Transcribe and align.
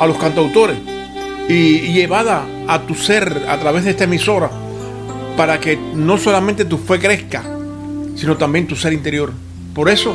a 0.00 0.06
los 0.06 0.16
cantautores 0.16 0.78
y, 1.48 1.92
llevada 1.92 2.44
a 2.66 2.80
tu 2.80 2.94
ser 2.94 3.44
a 3.48 3.58
través 3.58 3.84
de 3.84 3.90
esta 3.90 4.04
emisora 4.04 4.50
para 5.36 5.60
que 5.60 5.76
no 5.94 6.16
solamente 6.18 6.64
tu 6.64 6.78
fe 6.78 6.98
crezca, 6.98 7.42
sino 8.16 8.36
también 8.36 8.66
tu 8.66 8.76
ser 8.76 8.92
interior. 8.92 9.32
Por 9.74 9.88
eso, 9.88 10.14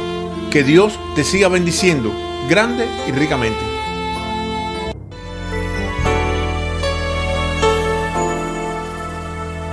que 0.52 0.63
Dios 0.63 1.00
te 1.16 1.23
siga 1.23 1.47
bendiciendo 1.47 2.11
grande 2.50 2.88
y 3.08 3.11
ricamente. 3.11 3.59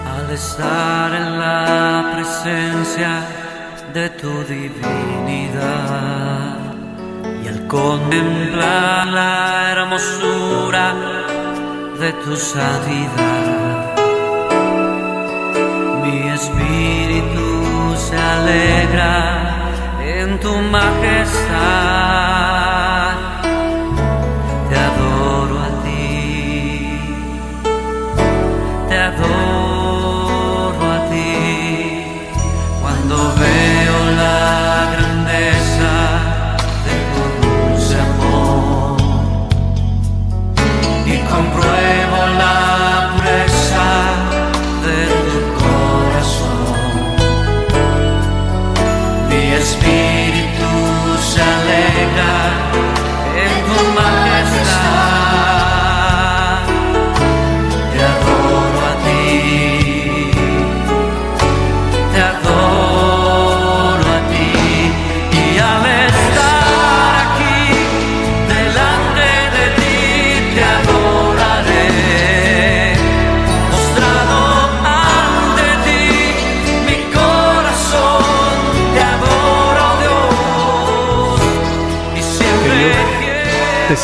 Al 0.07 0.31
estar 0.31 1.15
en 1.15 1.39
la 1.39 2.13
presencia 2.15 3.27
de 3.95 4.09
tu 4.11 4.31
divinidad 4.45 5.93
y 7.45 7.49
al 7.49 7.67
contemplar 7.67 9.07
la 9.09 9.72
hermosura 9.93 10.95
de 12.01 12.13
tu 12.25 12.37
santidad. 12.37 13.95
Mi 16.03 16.29
espíritu 16.31 17.95
se 17.97 18.17
alegra 18.17 19.71
en 20.01 20.41
tu 20.41 20.55
majestad. 20.57 22.02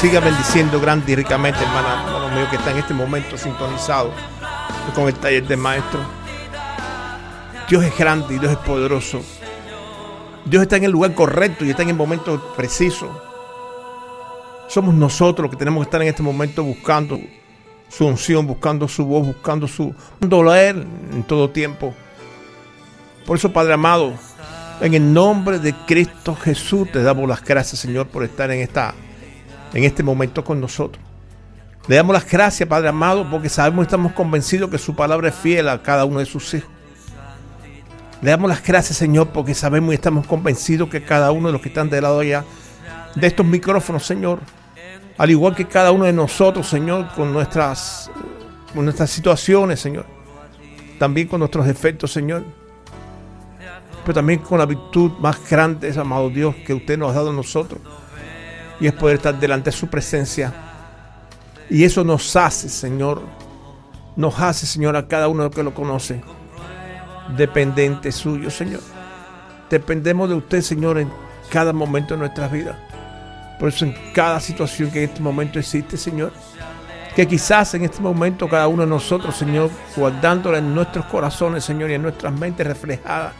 Siga 0.00 0.20
bendiciendo 0.20 0.80
grande 0.80 1.10
y 1.10 1.16
ricamente, 1.16 1.58
hermana, 1.58 2.04
hermano 2.06 2.28
mío, 2.28 2.46
que 2.48 2.54
está 2.54 2.70
en 2.70 2.78
este 2.78 2.94
momento 2.94 3.36
sintonizado 3.36 4.12
con 4.94 5.08
el 5.08 5.14
taller 5.14 5.44
de 5.44 5.56
maestro. 5.56 5.98
Dios 7.68 7.82
es 7.82 7.98
grande 7.98 8.36
y 8.36 8.38
Dios 8.38 8.52
es 8.52 8.58
poderoso. 8.58 9.20
Dios 10.44 10.62
está 10.62 10.76
en 10.76 10.84
el 10.84 10.92
lugar 10.92 11.14
correcto 11.14 11.64
y 11.64 11.70
está 11.70 11.82
en 11.82 11.88
el 11.88 11.96
momento 11.96 12.54
preciso. 12.56 13.10
Somos 14.68 14.94
nosotros 14.94 15.46
los 15.46 15.50
que 15.50 15.56
tenemos 15.56 15.82
que 15.82 15.88
estar 15.88 16.00
en 16.00 16.08
este 16.08 16.22
momento 16.22 16.62
buscando 16.62 17.18
su 17.88 18.06
unción, 18.06 18.46
buscando 18.46 18.86
su 18.86 19.04
voz, 19.04 19.26
buscando 19.26 19.66
su 19.66 19.92
doler 20.20 20.76
en 20.76 21.24
todo 21.24 21.50
tiempo. 21.50 21.92
Por 23.26 23.36
eso, 23.36 23.52
Padre 23.52 23.72
amado, 23.72 24.14
en 24.80 24.94
el 24.94 25.12
nombre 25.12 25.58
de 25.58 25.74
Cristo 25.88 26.36
Jesús 26.36 26.92
te 26.92 27.02
damos 27.02 27.28
las 27.28 27.42
gracias, 27.44 27.80
Señor, 27.80 28.06
por 28.06 28.22
estar 28.22 28.48
en 28.52 28.60
esta 28.60 28.94
en 29.74 29.84
este 29.84 30.02
momento 30.02 30.44
con 30.44 30.60
nosotros. 30.60 31.02
Le 31.86 31.96
damos 31.96 32.12
las 32.12 32.30
gracias, 32.30 32.68
Padre 32.68 32.88
amado, 32.88 33.28
porque 33.30 33.48
sabemos 33.48 33.84
y 33.84 33.86
estamos 33.86 34.12
convencidos 34.12 34.70
que 34.70 34.78
su 34.78 34.94
palabra 34.94 35.28
es 35.28 35.34
fiel 35.34 35.68
a 35.68 35.82
cada 35.82 36.04
uno 36.04 36.18
de 36.18 36.26
sus 36.26 36.52
hijos. 36.52 36.68
Le 38.20 38.30
damos 38.30 38.50
las 38.50 38.62
gracias, 38.62 38.98
Señor, 38.98 39.28
porque 39.28 39.54
sabemos 39.54 39.92
y 39.92 39.94
estamos 39.94 40.26
convencidos 40.26 40.90
que 40.90 41.02
cada 41.02 41.30
uno 41.30 41.48
de 41.48 41.52
los 41.52 41.62
que 41.62 41.68
están 41.68 41.88
del 41.88 42.02
lado 42.02 42.20
allá 42.20 42.44
de 43.14 43.26
estos 43.26 43.46
micrófonos, 43.46 44.04
Señor, 44.04 44.40
al 45.16 45.30
igual 45.30 45.54
que 45.54 45.66
cada 45.66 45.92
uno 45.92 46.04
de 46.04 46.12
nosotros, 46.12 46.68
Señor, 46.68 47.08
con 47.14 47.32
nuestras, 47.32 48.10
con 48.74 48.84
nuestras 48.84 49.10
situaciones, 49.10 49.80
Señor, 49.80 50.04
también 50.98 51.26
con 51.26 51.38
nuestros 51.38 51.64
defectos, 51.64 52.12
Señor, 52.12 52.44
pero 54.04 54.14
también 54.14 54.40
con 54.40 54.58
la 54.58 54.66
virtud 54.66 55.12
más 55.20 55.38
grande, 55.48 55.92
amado 55.98 56.28
Dios, 56.28 56.54
que 56.66 56.74
usted 56.74 56.98
nos 56.98 57.12
ha 57.12 57.14
dado 57.14 57.30
a 57.30 57.32
nosotros 57.32 57.80
y 58.80 58.86
es 58.86 58.92
poder 58.92 59.16
estar 59.16 59.38
delante 59.38 59.70
de 59.70 59.76
su 59.76 59.88
presencia. 59.88 60.52
Y 61.70 61.84
eso 61.84 62.04
nos 62.04 62.34
hace, 62.36 62.68
Señor, 62.68 63.22
nos 64.16 64.38
hace, 64.40 64.66
Señor, 64.66 64.96
a 64.96 65.06
cada 65.06 65.28
uno 65.28 65.50
que 65.50 65.62
lo 65.62 65.74
conoce, 65.74 66.22
dependiente 67.36 68.10
suyo, 68.12 68.50
Señor. 68.50 68.80
Dependemos 69.68 70.28
de 70.28 70.36
usted, 70.36 70.62
Señor, 70.62 70.98
en 70.98 71.10
cada 71.50 71.72
momento 71.72 72.14
de 72.14 72.20
nuestras 72.20 72.50
vidas. 72.50 72.76
Por 73.58 73.68
eso 73.68 73.84
en 73.84 73.94
cada 74.14 74.40
situación 74.40 74.90
que 74.90 75.02
en 75.02 75.10
este 75.10 75.20
momento 75.20 75.58
existe, 75.58 75.96
Señor, 75.96 76.32
que 77.14 77.26
quizás 77.26 77.74
en 77.74 77.84
este 77.84 78.00
momento 78.00 78.48
cada 78.48 78.68
uno 78.68 78.84
de 78.84 78.88
nosotros, 78.88 79.36
Señor, 79.36 79.70
guardándola 79.96 80.58
en 80.58 80.74
nuestros 80.74 81.04
corazones, 81.06 81.64
Señor, 81.64 81.90
y 81.90 81.94
en 81.94 82.02
nuestras 82.02 82.32
mentes 82.32 82.66
reflejadas, 82.66 83.32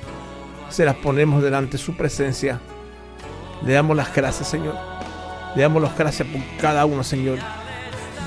se 0.69 0.84
las 0.84 0.96
ponemos 0.96 1.43
delante 1.43 1.73
de 1.73 1.79
su 1.79 1.96
presencia. 1.96 2.61
Le 3.64 3.73
damos 3.73 3.96
las 3.96 4.14
gracias, 4.14 4.49
Señor. 4.49 4.97
Le 5.58 5.64
damos 5.64 5.82
las 5.82 5.99
gracias 5.99 6.28
por 6.28 6.40
cada 6.60 6.87
uno, 6.87 7.02
Señor, 7.02 7.40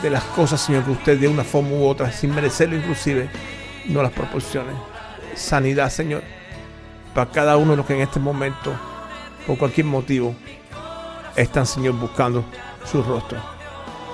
de 0.02 0.10
las 0.10 0.22
cosas, 0.22 0.60
Señor, 0.60 0.84
que 0.84 0.92
usted 0.92 1.18
de 1.18 1.30
una 1.30 1.46
forma 1.46 1.70
u 1.70 1.88
otra, 1.88 2.12
sin 2.12 2.36
merecerlo 2.36 2.76
inclusive, 2.76 3.30
no 3.86 4.04
las 4.04 4.12
proporcione. 4.12 4.74
Sanidad, 5.34 5.90
Señor, 5.90 6.24
para 7.16 7.32
cada 7.32 7.56
uno 7.56 7.72
de 7.72 7.78
los 7.78 7.86
que 7.86 7.94
en 7.94 8.02
este 8.02 8.20
momento, 8.20 8.74
por 9.48 9.58
cualquier 9.58 9.86
motivo, 9.86 10.36
están, 11.38 11.66
Señor, 11.66 11.94
buscando 11.94 12.44
su 12.84 13.02
rostro. 13.02 13.38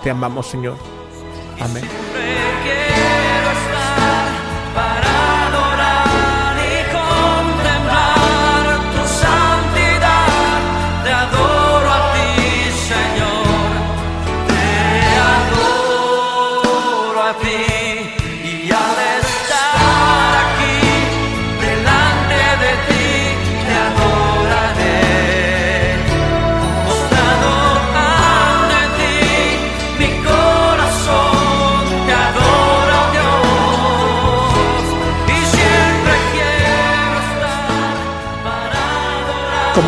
Te 0.04 0.12
amamos, 0.12 0.46
Señor. 0.46 0.78
Amén. 1.60 2.07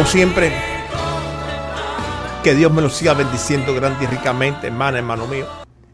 Siempre, 0.10 0.52
que 2.44 2.56
Dios 2.56 2.74
me 2.74 2.82
lo 2.82 2.90
siga 2.90 3.14
bendiciendo 3.14 3.76
grande 3.76 4.06
y 4.06 4.08
ricamente, 4.08 4.66
hermana, 4.66 4.98
hermano 4.98 5.28
mío. 5.28 5.46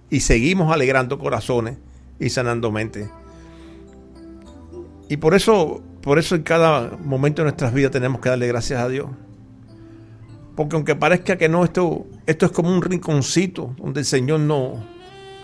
Y 0.09 0.21
seguimos 0.21 0.71
alegrando 0.71 1.19
corazones 1.19 1.77
y 2.17 2.29
sanando 2.29 2.71
mentes. 2.71 3.09
Y 5.09 5.17
por 5.17 5.35
eso, 5.35 5.83
por 6.01 6.17
eso 6.17 6.35
en 6.35 6.43
cada 6.43 6.91
momento 7.03 7.41
de 7.41 7.47
nuestras 7.47 7.73
vidas 7.73 7.91
tenemos 7.91 8.21
que 8.21 8.29
darle 8.29 8.47
gracias 8.47 8.81
a 8.81 8.87
Dios. 8.87 9.09
Porque 10.55 10.77
aunque 10.77 10.95
parezca 10.95 11.37
que 11.37 11.49
no, 11.49 11.65
esto, 11.65 12.05
esto 12.25 12.45
es 12.45 12.53
como 12.53 12.73
un 12.73 12.81
rinconcito 12.81 13.75
donde 13.77 13.99
el 13.99 14.05
Señor 14.05 14.39
no, 14.39 14.81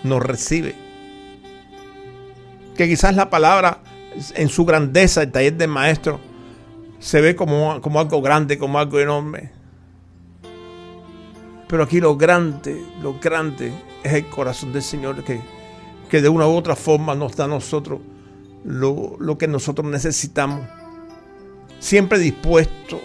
nos 0.04 0.24
recibe. 0.24 0.76
Que 2.78 2.88
quizás 2.88 3.18
la 3.18 3.30
palabra 3.30 3.80
en 4.34 4.48
su 4.48 4.64
grandeza, 4.64 5.24
el 5.24 5.32
taller 5.34 5.58
del 5.58 5.70
maestro, 5.70 6.31
se 7.02 7.20
ve 7.20 7.36
como, 7.36 7.82
como 7.82 8.00
algo 8.00 8.22
grande, 8.22 8.58
como 8.58 8.80
algo 8.80 9.00
enorme. 9.00 9.52
Pero 11.68 11.84
aquí 11.84 12.00
lo 12.00 12.16
grande, 12.16 12.80
lo 13.02 13.20
grande 13.20 13.74
es 14.04 14.14
el 14.14 14.28
corazón 14.28 14.72
del 14.72 14.84
Señor 14.84 15.24
que, 15.24 15.42
que 16.10 16.22
de 16.22 16.30
una 16.30 16.48
u 16.48 16.56
otra 16.56 16.76
forma 16.76 17.16
nos 17.16 17.36
da 17.36 17.46
a 17.46 17.48
nosotros 17.48 18.00
lo, 18.64 19.16
lo 19.20 19.38
que 19.38 19.48
nosotros 19.48 19.90
necesitamos. 19.90 20.62
Siempre 21.80 22.20
dispuesto, 22.20 23.02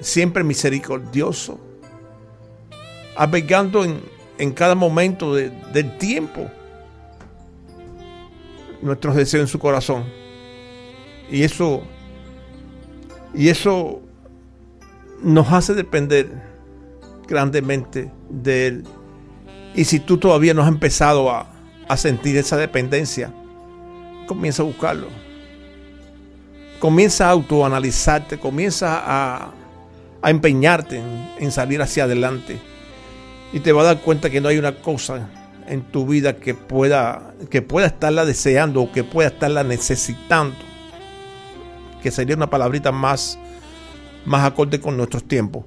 siempre 0.00 0.44
misericordioso, 0.44 1.58
albergando 3.16 3.82
en, 3.82 4.02
en 4.36 4.52
cada 4.52 4.74
momento 4.74 5.34
del 5.34 5.96
tiempo 5.96 6.50
nuestros 8.82 9.16
deseos 9.16 9.42
en 9.42 9.48
su 9.48 9.58
corazón. 9.58 10.04
Y 11.30 11.44
eso, 11.44 11.82
y 13.34 13.48
eso 13.48 14.00
nos 15.22 15.52
hace 15.52 15.74
depender 15.74 16.30
grandemente 17.28 18.10
de 18.28 18.66
Él. 18.66 18.84
Y 19.74 19.84
si 19.84 20.00
tú 20.00 20.18
todavía 20.18 20.54
no 20.54 20.62
has 20.62 20.68
empezado 20.68 21.30
a, 21.30 21.46
a 21.88 21.96
sentir 21.96 22.36
esa 22.36 22.56
dependencia, 22.56 23.32
comienza 24.26 24.62
a 24.62 24.66
buscarlo. 24.66 25.08
Comienza 26.78 27.26
a 27.26 27.30
autoanalizarte, 27.30 28.38
comienza 28.38 29.02
a, 29.04 29.52
a 30.22 30.30
empeñarte 30.30 31.02
en, 31.38 31.50
salir 31.50 31.82
hacia 31.82 32.04
adelante. 32.04 32.58
Y 33.52 33.60
te 33.60 33.72
vas 33.72 33.84
a 33.84 33.94
dar 33.94 34.00
cuenta 34.00 34.30
que 34.30 34.40
no 34.40 34.48
hay 34.48 34.58
una 34.58 34.76
cosa 34.76 35.28
en 35.66 35.82
tu 35.82 36.06
vida 36.06 36.36
que 36.36 36.54
pueda, 36.54 37.34
que 37.50 37.62
pueda 37.62 37.88
estarla 37.88 38.24
deseando 38.24 38.82
o 38.82 38.92
que 38.92 39.04
pueda 39.04 39.28
estarla 39.28 39.64
necesitando. 39.64 40.56
Que 42.02 42.10
sería 42.10 42.36
una 42.36 42.48
palabrita 42.50 42.92
más, 42.92 43.38
más 44.24 44.44
acorde 44.44 44.80
con 44.80 44.96
nuestros 44.96 45.26
tiempos. 45.26 45.64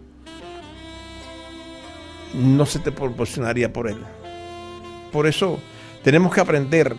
No 2.34 2.66
se 2.66 2.80
te 2.80 2.92
proporcionaría 2.92 3.72
por 3.72 3.88
él. 3.88 3.98
Por 5.12 5.28
eso 5.28 5.60
tenemos 6.04 6.34
que 6.34 6.42
aprender 6.42 6.96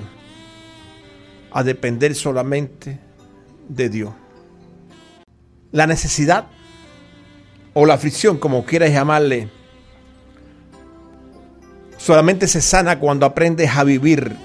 a 1.50 1.62
depender 1.62 2.14
solamente 2.14 2.98
de 3.68 3.88
Dios. 3.88 4.12
La 5.72 5.86
necesidad 5.86 6.46
o 7.72 7.86
la 7.86 7.94
aflicción, 7.94 8.38
como 8.38 8.64
quieras 8.64 8.92
llamarle, 8.92 9.48
solamente 11.96 12.46
se 12.46 12.60
sana 12.60 12.98
cuando 12.98 13.26
aprendes 13.26 13.70
a 13.76 13.82
vivir 13.82 14.36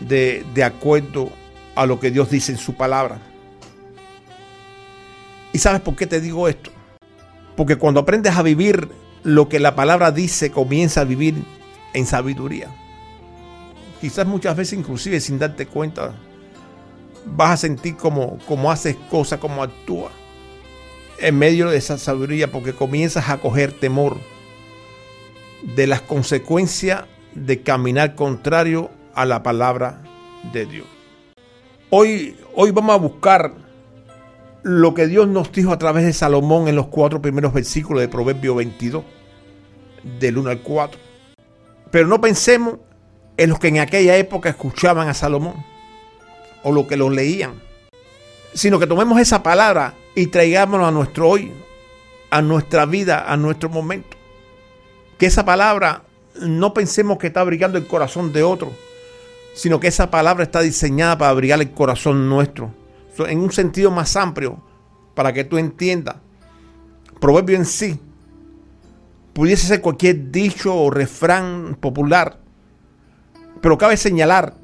de, 0.00 0.44
de 0.54 0.64
acuerdo 0.64 1.30
a 1.74 1.86
lo 1.86 2.00
que 2.00 2.10
Dios 2.10 2.30
dice 2.30 2.52
en 2.52 2.58
su 2.58 2.74
palabra. 2.74 3.18
¿Y 5.58 5.60
sabes 5.60 5.80
por 5.80 5.96
qué 5.96 6.06
te 6.06 6.20
digo 6.20 6.46
esto? 6.46 6.70
Porque 7.56 7.74
cuando 7.74 7.98
aprendes 7.98 8.36
a 8.36 8.42
vivir 8.44 8.88
lo 9.24 9.48
que 9.48 9.58
la 9.58 9.74
palabra 9.74 10.12
dice, 10.12 10.52
comienza 10.52 11.00
a 11.00 11.04
vivir 11.04 11.34
en 11.94 12.06
sabiduría. 12.06 12.68
Quizás 14.00 14.24
muchas 14.24 14.56
veces, 14.56 14.78
inclusive 14.78 15.18
sin 15.18 15.36
darte 15.36 15.66
cuenta, 15.66 16.14
vas 17.26 17.50
a 17.50 17.56
sentir 17.56 17.96
como, 17.96 18.38
como 18.46 18.70
haces 18.70 18.94
cosas, 19.10 19.40
como 19.40 19.64
actúas 19.64 20.12
en 21.18 21.36
medio 21.36 21.70
de 21.70 21.78
esa 21.78 21.98
sabiduría 21.98 22.52
porque 22.52 22.72
comienzas 22.72 23.28
a 23.28 23.38
coger 23.38 23.72
temor 23.72 24.16
de 25.74 25.88
las 25.88 26.02
consecuencias 26.02 27.02
de 27.34 27.62
caminar 27.62 28.14
contrario 28.14 28.92
a 29.12 29.24
la 29.24 29.42
palabra 29.42 30.04
de 30.52 30.66
Dios. 30.66 30.86
Hoy, 31.90 32.36
hoy 32.54 32.70
vamos 32.70 32.94
a 32.94 32.98
buscar 32.98 33.67
lo 34.62 34.94
que 34.94 35.06
Dios 35.06 35.28
nos 35.28 35.52
dijo 35.52 35.72
a 35.72 35.78
través 35.78 36.04
de 36.04 36.12
Salomón 36.12 36.68
en 36.68 36.76
los 36.76 36.88
cuatro 36.88 37.22
primeros 37.22 37.52
versículos 37.52 38.00
de 38.00 38.08
Proverbio 38.08 38.54
22, 38.54 39.04
del 40.18 40.38
1 40.38 40.50
al 40.50 40.60
4. 40.60 41.00
Pero 41.90 42.06
no 42.06 42.20
pensemos 42.20 42.76
en 43.36 43.50
los 43.50 43.58
que 43.58 43.68
en 43.68 43.78
aquella 43.78 44.16
época 44.16 44.48
escuchaban 44.48 45.08
a 45.08 45.14
Salomón 45.14 45.54
o 46.62 46.72
lo 46.72 46.86
que 46.86 46.96
lo 46.96 47.08
leían, 47.08 47.54
sino 48.52 48.78
que 48.78 48.86
tomemos 48.86 49.20
esa 49.20 49.42
palabra 49.42 49.94
y 50.14 50.26
traigámoslo 50.26 50.86
a 50.86 50.90
nuestro 50.90 51.28
hoy, 51.28 51.52
a 52.30 52.42
nuestra 52.42 52.84
vida, 52.84 53.24
a 53.32 53.36
nuestro 53.36 53.68
momento. 53.68 54.16
Que 55.18 55.26
esa 55.26 55.44
palabra 55.44 56.02
no 56.40 56.74
pensemos 56.74 57.18
que 57.18 57.28
está 57.28 57.40
abrigando 57.40 57.78
el 57.78 57.86
corazón 57.86 58.32
de 58.32 58.42
otro, 58.42 58.72
sino 59.54 59.80
que 59.80 59.88
esa 59.88 60.10
palabra 60.10 60.44
está 60.44 60.60
diseñada 60.60 61.18
para 61.18 61.30
abrigar 61.30 61.60
el 61.60 61.70
corazón 61.70 62.28
nuestro, 62.28 62.72
en 63.26 63.40
un 63.40 63.50
sentido 63.50 63.90
más 63.90 64.14
amplio, 64.16 64.62
para 65.14 65.32
que 65.32 65.44
tú 65.44 65.58
entiendas. 65.58 66.16
Proverbio 67.18 67.56
en 67.56 67.64
sí 67.64 67.98
pudiese 69.32 69.66
ser 69.66 69.80
cualquier 69.80 70.30
dicho 70.30 70.74
o 70.74 70.90
refrán 70.90 71.76
popular, 71.80 72.38
pero 73.60 73.78
cabe 73.78 73.96
señalar 73.96 74.54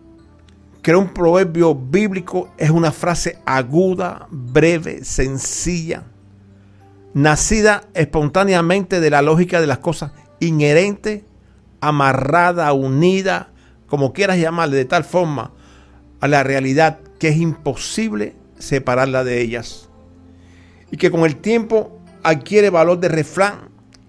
que 0.83 0.95
un 0.95 1.15
proverbio 1.15 1.75
bíblico 1.75 2.51
es 2.59 2.71
una 2.71 2.93
frase 2.93 3.39
aguda, 3.47 4.27
breve, 4.31 5.05
sencilla, 5.05 6.05
nacida 7.15 7.85
espontáneamente 7.95 9.01
de 9.01 9.11
la 9.11 9.23
lógica 9.23 9.61
de 9.61 9.67
las 9.67 9.79
cosas, 9.79 10.13
inherente, 10.41 11.25
amarrada, 11.81 12.73
unida, 12.73 13.51
como 13.87 14.13
quieras 14.13 14.39
llamarle, 14.39 14.77
de 14.77 14.85
tal 14.85 15.05
forma 15.05 15.53
a 16.21 16.29
la 16.29 16.43
realidad 16.43 16.99
que 17.19 17.29
es 17.29 17.37
imposible 17.37 18.35
separarla 18.59 19.25
de 19.25 19.41
ellas. 19.41 19.89
Y 20.91 20.97
que 20.97 21.11
con 21.11 21.25
el 21.25 21.37
tiempo 21.37 21.99
adquiere 22.23 22.71
valor 22.71 23.01
de 23.01 23.09
refrán 23.09 23.69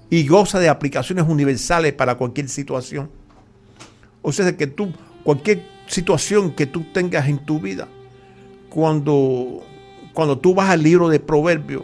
y 0.09 0.27
goza 0.27 0.59
de 0.59 0.69
aplicaciones 0.69 1.25
universales 1.27 1.93
para 1.93 2.15
cualquier 2.15 2.49
situación. 2.49 3.09
O 4.21 4.31
sea, 4.31 4.55
que 4.55 4.67
tú, 4.67 4.91
cualquier 5.23 5.63
situación 5.87 6.51
que 6.51 6.65
tú 6.65 6.85
tengas 6.93 7.27
en 7.27 7.39
tu 7.45 7.59
vida, 7.59 7.87
cuando, 8.69 9.63
cuando 10.13 10.37
tú 10.37 10.55
vas 10.55 10.69
al 10.69 10.83
libro 10.83 11.09
de 11.09 11.19
Proverbios, 11.19 11.83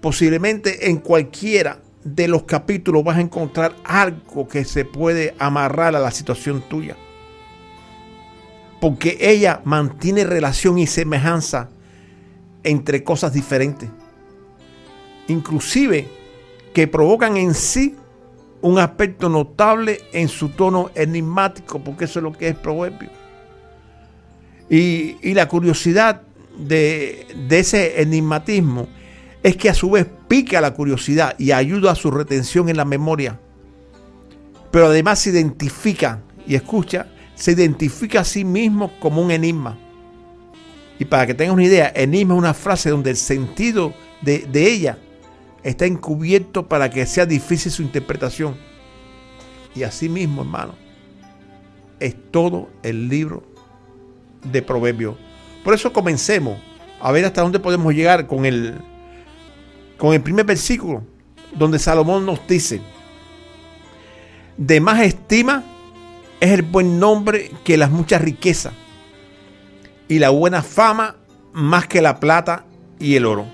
posiblemente 0.00 0.90
en 0.90 0.98
cualquiera 0.98 1.80
de 2.04 2.28
los 2.28 2.44
capítulos 2.44 3.04
vas 3.04 3.18
a 3.18 3.20
encontrar 3.20 3.74
algo 3.84 4.48
que 4.48 4.64
se 4.64 4.84
puede 4.84 5.34
amarrar 5.38 5.94
a 5.94 6.00
la 6.00 6.10
situación 6.10 6.62
tuya. 6.68 6.96
Porque 8.80 9.18
ella 9.20 9.60
mantiene 9.64 10.24
relación 10.24 10.78
y 10.78 10.86
semejanza 10.86 11.68
entre 12.62 13.04
cosas 13.04 13.32
diferentes. 13.32 13.90
Inclusive 15.28 16.08
que 16.72 16.88
provocan 16.88 17.36
en 17.36 17.54
sí 17.54 17.96
un 18.62 18.78
aspecto 18.78 19.28
notable 19.28 20.00
en 20.12 20.28
su 20.28 20.50
tono 20.50 20.90
enigmático, 20.94 21.82
porque 21.82 22.04
eso 22.04 22.18
es 22.18 22.22
lo 22.22 22.32
que 22.32 22.48
es 22.48 22.56
proverbio. 22.56 23.10
Y, 24.68 25.34
la 25.34 25.48
curiosidad 25.48 26.22
de, 26.56 27.26
de, 27.48 27.58
ese 27.58 28.00
enigmatismo 28.02 28.86
es 29.42 29.56
que 29.56 29.70
a 29.70 29.74
su 29.74 29.90
vez 29.90 30.06
pica 30.28 30.60
la 30.60 30.74
curiosidad 30.74 31.34
y 31.38 31.50
ayuda 31.50 31.92
a 31.92 31.96
su 31.96 32.10
retención 32.10 32.68
en 32.68 32.76
la 32.76 32.84
memoria. 32.84 33.40
Pero 34.70 34.86
además 34.86 35.18
se 35.18 35.30
identifica, 35.30 36.20
y 36.46 36.54
escucha, 36.54 37.08
se 37.40 37.52
identifica 37.52 38.20
a 38.20 38.24
sí 38.24 38.44
mismo 38.44 38.92
como 39.00 39.22
un 39.22 39.30
enigma. 39.30 39.78
Y 40.98 41.06
para 41.06 41.26
que 41.26 41.32
tengas 41.32 41.54
una 41.54 41.64
idea, 41.64 41.90
enigma 41.96 42.34
es 42.34 42.38
una 42.38 42.52
frase 42.52 42.90
donde 42.90 43.08
el 43.08 43.16
sentido 43.16 43.94
de, 44.20 44.40
de 44.40 44.70
ella 44.70 44.98
está 45.62 45.86
encubierto 45.86 46.68
para 46.68 46.90
que 46.90 47.06
sea 47.06 47.24
difícil 47.24 47.72
su 47.72 47.80
interpretación. 47.80 48.56
Y 49.74 49.84
así 49.84 50.10
mismo, 50.10 50.42
hermano, 50.42 50.74
es 51.98 52.14
todo 52.30 52.68
el 52.82 53.08
libro 53.08 53.42
de 54.44 54.60
Proverbios. 54.60 55.16
Por 55.64 55.72
eso 55.72 55.94
comencemos 55.94 56.58
a 57.00 57.10
ver 57.10 57.24
hasta 57.24 57.40
dónde 57.40 57.58
podemos 57.58 57.94
llegar 57.94 58.26
con 58.26 58.44
el, 58.44 58.74
con 59.96 60.12
el 60.12 60.20
primer 60.20 60.44
versículo, 60.44 61.02
donde 61.56 61.78
Salomón 61.78 62.26
nos 62.26 62.46
dice, 62.46 62.82
de 64.58 64.78
más 64.78 65.00
estima 65.00 65.64
es 66.40 66.50
el 66.50 66.62
buen 66.62 66.98
nombre 66.98 67.50
que 67.64 67.76
las 67.76 67.90
muchas 67.90 68.22
riquezas, 68.22 68.72
y 70.08 70.18
la 70.18 70.30
buena 70.30 70.62
fama 70.62 71.16
más 71.52 71.86
que 71.86 72.02
la 72.02 72.18
plata 72.18 72.64
y 72.98 73.14
el 73.14 73.26
oro. 73.26 73.46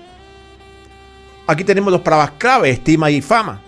Aquí 1.45 1.63
tenemos 1.63 1.91
dos 1.91 2.01
palabras 2.01 2.31
clave, 2.37 2.69
estima 2.69 3.11
y 3.11 3.21
fama, 3.21 3.61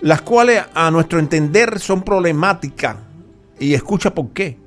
las 0.00 0.22
cuales 0.22 0.64
a 0.74 0.90
nuestro 0.90 1.18
entender 1.18 1.78
son 1.78 2.02
problemáticas. 2.02 2.96
Y 3.58 3.74
escucha 3.74 4.14
por 4.14 4.30
qué. 4.30 4.58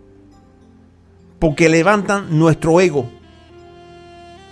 Porque 1.39 1.67
levantan 1.67 2.37
nuestro 2.37 2.79
ego. 2.79 3.09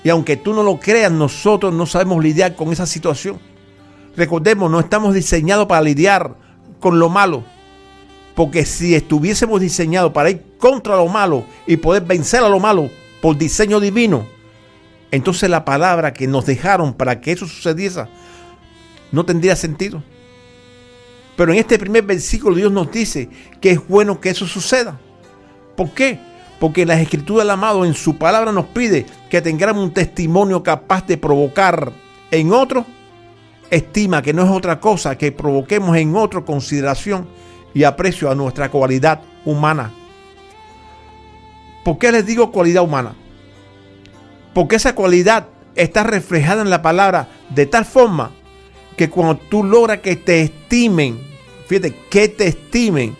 Y 0.03 0.09
aunque 0.09 0.35
tú 0.35 0.53
no 0.53 0.63
lo 0.63 0.79
creas, 0.79 1.11
nosotros 1.11 1.73
no 1.73 1.85
sabemos 1.85 2.23
lidiar 2.23 2.55
con 2.55 2.71
esa 2.71 2.85
situación. 2.85 3.39
Recordemos, 4.17 4.69
no 4.69 4.79
estamos 4.79 5.13
diseñados 5.13 5.67
para 5.67 5.81
lidiar 5.81 6.35
con 6.79 6.99
lo 6.99 7.07
malo. 7.09 7.43
Porque 8.35 8.65
si 8.65 8.95
estuviésemos 8.95 9.59
diseñados 9.59 10.11
para 10.11 10.29
ir 10.29 10.43
contra 10.57 10.95
lo 10.95 11.07
malo 11.07 11.43
y 11.67 11.77
poder 11.77 12.03
vencer 12.03 12.43
a 12.43 12.49
lo 12.49 12.59
malo 12.59 12.89
por 13.21 13.37
diseño 13.37 13.79
divino, 13.79 14.25
entonces 15.11 15.49
la 15.49 15.65
palabra 15.65 16.13
que 16.13 16.27
nos 16.27 16.45
dejaron 16.45 16.93
para 16.93 17.19
que 17.19 17.33
eso 17.33 17.45
sucediese 17.45 18.05
no 19.11 19.25
tendría 19.25 19.55
sentido. 19.55 20.01
Pero 21.35 21.51
en 21.51 21.59
este 21.59 21.77
primer 21.77 22.03
versículo 22.03 22.55
Dios 22.55 22.71
nos 22.71 22.91
dice 22.91 23.29
que 23.59 23.71
es 23.71 23.87
bueno 23.87 24.21
que 24.21 24.29
eso 24.29 24.47
suceda. 24.47 24.99
¿Por 25.75 25.91
qué? 25.91 26.19
Porque 26.59 26.85
la 26.85 26.99
escritura 27.01 27.43
del 27.43 27.51
amado 27.51 27.85
en 27.85 27.93
su 27.93 28.17
palabra 28.17 28.51
nos 28.51 28.67
pide 28.67 29.05
que 29.29 29.41
tengamos 29.41 29.83
un 29.83 29.93
testimonio 29.93 30.63
capaz 30.63 31.05
de 31.07 31.17
provocar 31.17 31.91
en 32.29 32.53
otro 32.53 32.85
estima, 33.69 34.21
que 34.21 34.33
no 34.33 34.43
es 34.43 34.49
otra 34.49 34.79
cosa 34.79 35.17
que 35.17 35.31
provoquemos 35.31 35.97
en 35.97 36.15
otro 36.15 36.45
consideración 36.45 37.27
y 37.73 37.83
aprecio 37.83 38.29
a 38.29 38.35
nuestra 38.35 38.69
cualidad 38.69 39.21
humana. 39.45 39.91
¿Por 41.83 41.97
qué 41.97 42.11
les 42.11 42.25
digo 42.25 42.51
cualidad 42.51 42.83
humana? 42.83 43.15
Porque 44.53 44.75
esa 44.75 44.93
cualidad 44.93 45.47
está 45.75 46.03
reflejada 46.03 46.61
en 46.61 46.69
la 46.69 46.81
palabra 46.81 47.27
de 47.49 47.65
tal 47.65 47.85
forma 47.85 48.31
que 48.97 49.09
cuando 49.09 49.37
tú 49.37 49.63
logras 49.63 49.99
que 49.99 50.15
te 50.15 50.41
estimen, 50.41 51.19
fíjate, 51.67 51.95
que 52.09 52.27
te 52.27 52.47
estimen, 52.47 53.15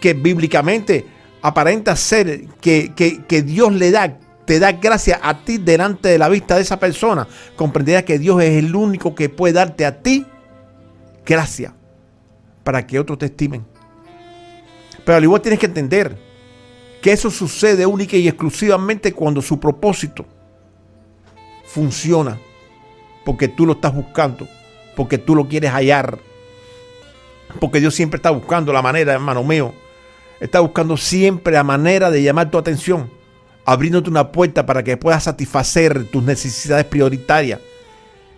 que 0.00 0.14
bíblicamente 0.14 1.06
aparenta 1.42 1.96
ser 1.96 2.46
que, 2.60 2.92
que, 2.94 3.42
Dios 3.42 3.72
le 3.72 3.90
da, 3.90 4.16
te 4.46 4.60
da 4.60 4.72
gracia 4.72 5.20
a 5.22 5.44
ti 5.44 5.58
delante 5.58 6.08
de 6.08 6.18
la 6.18 6.28
vista 6.28 6.54
de 6.54 6.62
esa 6.62 6.78
persona, 6.78 7.26
comprenderás 7.56 8.04
que 8.04 8.18
Dios 8.18 8.40
es 8.42 8.64
el 8.64 8.74
único 8.74 9.14
que 9.14 9.28
puede 9.28 9.54
darte 9.54 9.84
a 9.84 10.00
ti 10.00 10.24
gracia 11.26 11.74
para 12.64 12.86
que 12.86 12.98
otros 12.98 13.18
te 13.18 13.26
estimen. 13.26 13.64
Pero 15.04 15.16
al 15.16 15.24
igual 15.24 15.40
tienes 15.40 15.58
que 15.58 15.66
entender 15.66 16.16
que 17.00 17.12
eso 17.12 17.30
sucede 17.30 17.84
única 17.84 18.16
y 18.16 18.28
exclusivamente 18.28 19.12
cuando 19.12 19.42
su 19.42 19.58
propósito 19.58 20.24
funciona, 21.66 22.38
porque 23.24 23.48
tú 23.48 23.66
lo 23.66 23.72
estás 23.72 23.94
buscando, 23.94 24.46
porque 24.94 25.18
tú 25.18 25.34
lo 25.34 25.48
quieres 25.48 25.72
hallar, 25.72 26.18
porque 27.60 27.80
Dios 27.80 27.94
siempre 27.94 28.16
está 28.16 28.30
buscando 28.30 28.72
la 28.72 28.82
manera, 28.82 29.12
hermano 29.12 29.42
mío, 29.42 29.72
está 30.40 30.60
buscando 30.60 30.96
siempre 30.96 31.54
la 31.54 31.64
manera 31.64 32.10
de 32.10 32.22
llamar 32.22 32.50
tu 32.50 32.58
atención, 32.58 33.10
abriéndote 33.64 34.10
una 34.10 34.30
puerta 34.30 34.64
para 34.64 34.82
que 34.82 34.96
puedas 34.96 35.24
satisfacer 35.24 36.04
tus 36.10 36.22
necesidades 36.22 36.84
prioritarias. 36.84 37.60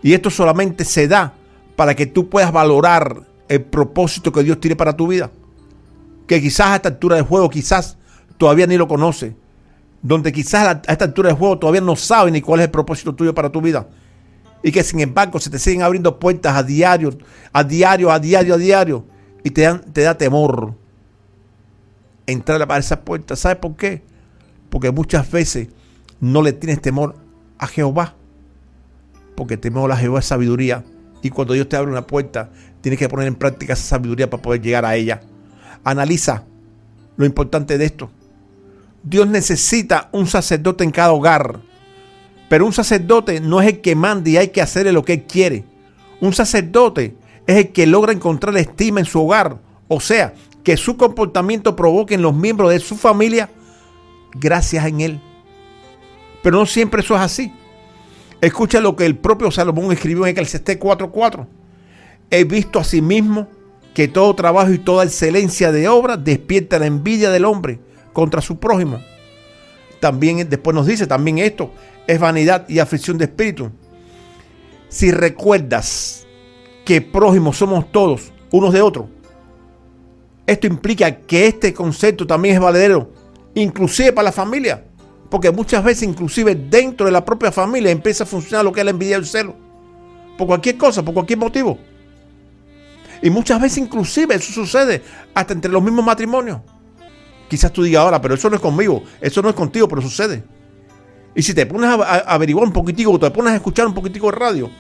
Y 0.02 0.14
esto 0.14 0.30
solamente 0.30 0.84
se 0.84 1.08
da 1.08 1.34
para 1.76 1.94
que 1.94 2.06
tú 2.06 2.28
puedas 2.28 2.52
valorar 2.52 3.22
el 3.48 3.62
propósito 3.62 4.32
que 4.32 4.42
Dios 4.42 4.60
tiene 4.60 4.76
para 4.76 4.96
tu 4.96 5.06
vida. 5.06 5.30
Que 6.26 6.40
quizás 6.40 6.68
a 6.68 6.76
esta 6.76 6.88
altura 6.88 7.16
del 7.16 7.24
juego, 7.24 7.50
quizás 7.50 7.98
todavía 8.38 8.66
ni 8.66 8.76
lo 8.76 8.88
conoce, 8.88 9.36
donde 10.02 10.32
quizás 10.32 10.80
a 10.86 10.92
esta 10.92 11.04
altura 11.04 11.28
del 11.28 11.38
juego 11.38 11.58
todavía 11.58 11.80
no 11.80 11.96
sabe 11.96 12.30
ni 12.30 12.40
cuál 12.40 12.60
es 12.60 12.66
el 12.66 12.70
propósito 12.70 13.14
tuyo 13.14 13.34
para 13.34 13.50
tu 13.50 13.60
vida. 13.60 13.88
Y 14.62 14.72
que 14.72 14.82
sin 14.82 15.00
embargo 15.00 15.38
se 15.40 15.50
te 15.50 15.58
siguen 15.58 15.82
abriendo 15.82 16.18
puertas 16.18 16.56
a 16.56 16.62
diario, 16.62 17.10
a 17.52 17.62
diario, 17.62 18.10
a 18.10 18.18
diario, 18.18 18.54
a 18.54 18.58
diario. 18.58 19.04
Y 19.42 19.50
te, 19.50 19.62
da 19.62 20.16
temor 20.16 20.74
entrar 22.26 22.70
a 22.70 22.78
esas 22.78 22.98
puertas. 23.00 23.40
¿Sabes 23.40 23.58
por 23.58 23.76
qué? 23.76 24.02
Porque 24.70 24.90
muchas 24.90 25.30
veces 25.30 25.68
no 26.18 26.40
le 26.40 26.54
tienes 26.54 26.80
temor 26.80 27.14
a 27.58 27.66
Jehová. 27.66 28.14
Porque 29.36 29.58
temor 29.58 29.92
a 29.92 29.96
Jehová 29.98 30.20
es 30.20 30.24
sabiduría. 30.24 30.82
Y 31.24 31.30
cuando 31.30 31.54
Dios 31.54 31.70
te 31.70 31.76
abre 31.76 31.90
una 31.90 32.06
puerta, 32.06 32.50
tienes 32.82 32.98
que 32.98 33.08
poner 33.08 33.26
en 33.26 33.34
práctica 33.34 33.72
esa 33.72 33.82
sabiduría 33.82 34.28
para 34.28 34.42
poder 34.42 34.60
llegar 34.60 34.84
a 34.84 34.94
ella. 34.94 35.22
Analiza 35.82 36.44
lo 37.16 37.24
importante 37.24 37.78
de 37.78 37.86
esto. 37.86 38.10
Dios 39.02 39.26
necesita 39.26 40.10
un 40.12 40.26
sacerdote 40.26 40.84
en 40.84 40.90
cada 40.90 41.12
hogar. 41.12 41.60
Pero 42.50 42.66
un 42.66 42.74
sacerdote 42.74 43.40
no 43.40 43.62
es 43.62 43.68
el 43.68 43.80
que 43.80 43.96
manda 43.96 44.28
y 44.28 44.36
hay 44.36 44.48
que 44.48 44.60
hacerle 44.60 44.92
lo 44.92 45.02
que 45.02 45.14
él 45.14 45.22
quiere. 45.22 45.64
Un 46.20 46.34
sacerdote 46.34 47.16
es 47.46 47.56
el 47.56 47.72
que 47.72 47.86
logra 47.86 48.12
encontrar 48.12 48.54
estima 48.58 49.00
en 49.00 49.06
su 49.06 49.22
hogar. 49.22 49.56
O 49.88 50.00
sea, 50.00 50.34
que 50.62 50.76
su 50.76 50.98
comportamiento 50.98 51.74
provoque 51.74 52.16
en 52.16 52.22
los 52.22 52.34
miembros 52.34 52.70
de 52.70 52.80
su 52.80 52.96
familia 52.96 53.48
gracias 54.34 54.84
en 54.84 55.00
él. 55.00 55.20
Pero 56.42 56.58
no 56.58 56.66
siempre 56.66 57.00
eso 57.00 57.14
es 57.14 57.22
así. 57.22 57.50
Escucha 58.44 58.78
lo 58.78 58.94
que 58.94 59.06
el 59.06 59.16
propio 59.16 59.50
Salomón 59.50 59.90
escribió 59.90 60.26
en 60.26 60.32
Eclesiastés 60.32 60.78
4:4. 60.78 61.46
He 62.30 62.44
visto 62.44 62.78
a 62.78 62.84
sí 62.84 63.00
mismo 63.00 63.48
que 63.94 64.06
todo 64.06 64.34
trabajo 64.34 64.70
y 64.70 64.76
toda 64.76 65.04
excelencia 65.04 65.72
de 65.72 65.88
obra 65.88 66.18
despierta 66.18 66.78
la 66.78 66.84
envidia 66.84 67.30
del 67.30 67.46
hombre 67.46 67.80
contra 68.12 68.42
su 68.42 68.58
prójimo. 68.58 69.00
También 69.98 70.46
después 70.46 70.74
nos 70.74 70.86
dice 70.86 71.06
también 71.06 71.38
esto 71.38 71.70
es 72.06 72.20
vanidad 72.20 72.68
y 72.68 72.80
aflicción 72.80 73.16
de 73.16 73.24
espíritu. 73.24 73.70
Si 74.90 75.10
recuerdas 75.10 76.26
que 76.84 77.00
prójimos 77.00 77.56
somos 77.56 77.90
todos 77.90 78.30
unos 78.50 78.74
de 78.74 78.82
otros, 78.82 79.06
esto 80.46 80.66
implica 80.66 81.16
que 81.16 81.46
este 81.46 81.72
concepto 81.72 82.26
también 82.26 82.56
es 82.56 82.60
valedero, 82.60 83.10
inclusive 83.54 84.12
para 84.12 84.26
la 84.26 84.32
familia, 84.32 84.84
porque 85.34 85.50
muchas 85.50 85.82
veces 85.82 86.04
inclusive 86.04 86.54
dentro 86.54 87.06
de 87.06 87.10
la 87.10 87.24
propia 87.24 87.50
familia 87.50 87.90
empieza 87.90 88.22
a 88.22 88.26
funcionar 88.28 88.64
lo 88.64 88.70
que 88.70 88.82
es 88.82 88.84
la 88.84 88.92
envidia 88.92 89.16
y 89.16 89.18
el 89.18 89.26
celo, 89.26 89.56
por 90.38 90.46
cualquier 90.46 90.78
cosa, 90.78 91.04
por 91.04 91.12
cualquier 91.12 91.40
motivo. 91.40 91.76
Y 93.20 93.30
muchas 93.30 93.60
veces 93.60 93.78
inclusive 93.78 94.36
eso 94.36 94.52
sucede 94.52 95.02
hasta 95.34 95.52
entre 95.52 95.72
los 95.72 95.82
mismos 95.82 96.04
matrimonios. 96.04 96.60
Quizás 97.48 97.72
tú 97.72 97.82
digas 97.82 98.02
ahora, 98.04 98.22
pero 98.22 98.36
eso 98.36 98.48
no 98.48 98.54
es 98.54 98.62
conmigo, 98.62 99.02
eso 99.20 99.42
no 99.42 99.48
es 99.48 99.56
contigo, 99.56 99.88
pero 99.88 100.00
sucede. 100.02 100.44
Y 101.34 101.42
si 101.42 101.52
te 101.52 101.66
pones 101.66 101.90
a, 101.90 102.18
averiguar 102.32 102.64
un 102.64 102.72
poquitico, 102.72 103.10
o 103.10 103.18
te 103.18 103.28
pones 103.32 103.54
a 103.54 103.56
escuchar 103.56 103.88
un 103.88 103.94
poquitico 103.94 104.30
de 104.30 104.38
radio, 104.38 104.70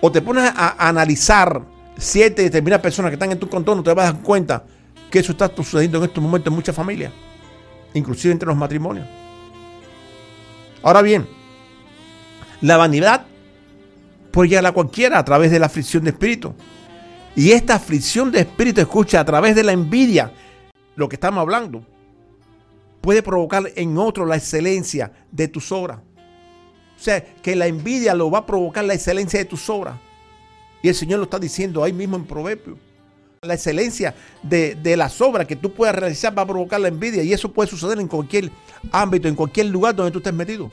o 0.00 0.12
te 0.12 0.22
pones 0.22 0.44
a, 0.54 0.76
analizar 0.78 1.60
siete 1.96 2.42
determinadas 2.42 2.82
personas 2.82 3.10
que 3.10 3.14
están 3.14 3.32
en 3.32 3.38
tu 3.40 3.48
contorno, 3.48 3.82
te 3.82 3.92
vas 3.92 4.10
a 4.10 4.12
dar 4.12 4.22
cuenta 4.22 4.64
que 5.10 5.18
eso 5.18 5.32
está 5.32 5.50
sucediendo 5.56 5.98
en 5.98 6.04
estos 6.04 6.22
momentos 6.22 6.52
en 6.52 6.54
muchas 6.54 6.76
familias, 6.76 7.12
inclusive 7.94 8.30
entre 8.30 8.46
los 8.46 8.56
matrimonios. 8.56 9.08
Ahora 10.82 11.02
bien, 11.02 11.26
la 12.60 12.76
vanidad 12.76 13.26
puede 14.30 14.50
llegar 14.50 14.66
a 14.66 14.72
cualquiera 14.72 15.18
a 15.18 15.24
través 15.24 15.50
de 15.50 15.58
la 15.58 15.66
aflicción 15.66 16.04
de 16.04 16.10
espíritu. 16.10 16.54
Y 17.36 17.52
esta 17.52 17.74
aflicción 17.74 18.30
de 18.30 18.40
espíritu, 18.40 18.80
escucha, 18.80 19.20
a 19.20 19.24
través 19.24 19.54
de 19.54 19.64
la 19.64 19.72
envidia, 19.72 20.32
lo 20.96 21.08
que 21.08 21.16
estamos 21.16 21.40
hablando, 21.40 21.84
puede 23.00 23.22
provocar 23.22 23.70
en 23.76 23.96
otro 23.96 24.26
la 24.26 24.36
excelencia 24.36 25.12
de 25.30 25.48
tus 25.48 25.70
obras. 25.70 25.98
O 25.98 27.00
sea, 27.00 27.24
que 27.24 27.54
la 27.54 27.68
envidia 27.68 28.14
lo 28.14 28.30
va 28.30 28.38
a 28.38 28.46
provocar 28.46 28.84
la 28.84 28.94
excelencia 28.94 29.38
de 29.38 29.44
tus 29.44 29.70
obras. 29.70 29.96
Y 30.82 30.88
el 30.88 30.94
Señor 30.94 31.18
lo 31.18 31.24
está 31.24 31.38
diciendo 31.38 31.84
ahí 31.84 31.92
mismo 31.92 32.16
en 32.16 32.24
Proverbio. 32.24 32.76
La 33.42 33.54
excelencia 33.54 34.14
de, 34.42 34.74
de, 34.74 34.96
las 34.96 35.20
obras 35.20 35.46
que 35.46 35.54
tú 35.54 35.72
puedas 35.72 35.94
realizar 35.94 36.36
va 36.36 36.42
a 36.42 36.46
provocar 36.46 36.80
la 36.80 36.88
envidia. 36.88 37.22
Y 37.22 37.32
eso 37.32 37.52
puede 37.52 37.70
suceder 37.70 38.00
en 38.00 38.08
cualquier 38.08 38.50
ámbito, 38.90 39.28
en 39.28 39.36
cualquier 39.36 39.66
lugar 39.66 39.94
donde 39.94 40.10
tú 40.10 40.18
estés 40.18 40.34
metido. 40.34 40.70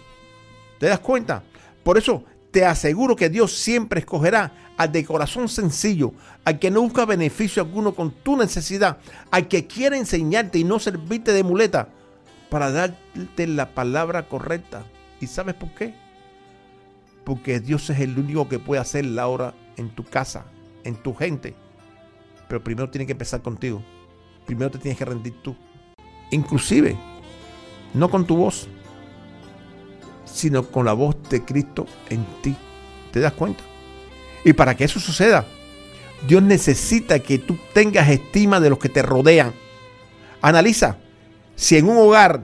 ¿Te 0.79 0.87
das 0.87 0.99
cuenta? 0.99 1.43
Por 1.83 1.97
eso 1.97 2.23
te 2.49 2.65
aseguro 2.65 3.15
que 3.15 3.29
Dios 3.29 3.51
siempre 3.53 3.99
escogerá 3.99 4.51
al 4.77 4.91
de 4.91 5.05
corazón 5.05 5.47
sencillo, 5.47 6.13
al 6.43 6.57
que 6.57 6.71
no 6.71 6.81
busca 6.81 7.05
beneficio 7.05 7.61
alguno 7.61 7.93
con 7.93 8.11
tu 8.11 8.35
necesidad, 8.37 8.97
al 9.29 9.47
que 9.47 9.67
quiere 9.67 9.97
enseñarte 9.97 10.57
y 10.57 10.63
no 10.63 10.79
servirte 10.79 11.33
de 11.33 11.43
muleta 11.43 11.89
para 12.49 12.71
darte 12.71 13.47
la 13.47 13.75
palabra 13.75 14.27
correcta. 14.27 14.85
¿Y 15.21 15.27
sabes 15.27 15.53
por 15.53 15.69
qué? 15.75 15.93
Porque 17.23 17.59
Dios 17.59 17.89
es 17.89 17.99
el 17.99 18.17
único 18.17 18.49
que 18.49 18.57
puede 18.57 18.81
hacer 18.81 19.05
la 19.05 19.27
hora 19.27 19.53
en 19.77 19.89
tu 19.89 20.03
casa, 20.03 20.45
en 20.83 20.95
tu 20.95 21.13
gente. 21.13 21.55
Pero 22.47 22.63
primero 22.63 22.89
tiene 22.89 23.05
que 23.05 23.13
empezar 23.13 23.41
contigo. 23.41 23.81
Primero 24.45 24.71
te 24.71 24.79
tienes 24.79 24.97
que 24.97 25.05
rendir 25.05 25.33
tú. 25.41 25.55
Inclusive, 26.31 26.95
no 27.93 28.09
con 28.09 28.25
tu 28.25 28.35
voz, 28.37 28.67
sino 30.25 30.63
con 30.67 30.85
la 30.85 30.93
voz 30.93 31.15
de 31.29 31.43
Cristo 31.43 31.85
en 32.09 32.25
ti. 32.41 32.55
¿Te 33.11 33.19
das 33.19 33.33
cuenta? 33.33 33.63
Y 34.43 34.53
para 34.53 34.75
que 34.75 34.83
eso 34.83 34.99
suceda, 34.99 35.45
Dios 36.27 36.43
necesita 36.43 37.19
que 37.19 37.37
tú 37.37 37.57
tengas 37.73 38.09
estima 38.09 38.59
de 38.59 38.69
los 38.69 38.79
que 38.79 38.89
te 38.89 39.01
rodean. 39.01 39.53
Analiza, 40.41 40.97
si 41.55 41.77
en 41.77 41.89
un 41.89 41.97
hogar 41.97 42.41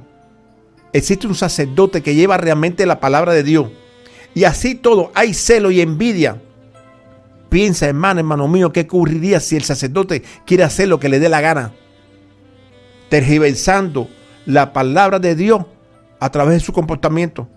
existe 0.94 1.28
un 1.28 1.36
sacerdote 1.36 2.02
que 2.02 2.16
lleva 2.16 2.38
realmente 2.38 2.86
la 2.86 3.00
palabra 3.00 3.34
de 3.34 3.44
Dios, 3.44 3.70
y 4.34 4.46
así 4.46 4.76
todo 4.76 5.12
hay 5.14 5.34
celo 5.34 5.72
y 5.72 5.82
envidia, 5.82 6.42
Piensa, 7.52 7.86
hermano, 7.88 8.22
hermano 8.22 8.48
mío, 8.48 8.72
qué 8.72 8.80
ocurriría 8.80 9.42
si 9.42 9.58
el 9.58 9.64
sacerdote 9.66 10.24
quiere 10.46 10.64
hacer 10.64 10.88
lo 10.88 11.02
que 11.02 11.10
le 11.10 11.20
dé 11.20 11.28
la 11.28 11.42
gana, 11.42 11.74
tergiversando 13.10 14.08
la 14.46 14.72
palabra 14.72 15.20
de 15.20 15.36
Dios 15.36 15.66
a 16.22 16.32
través 16.32 16.54
de 16.54 16.60
su 16.62 16.72
comportamiento. 16.72 17.50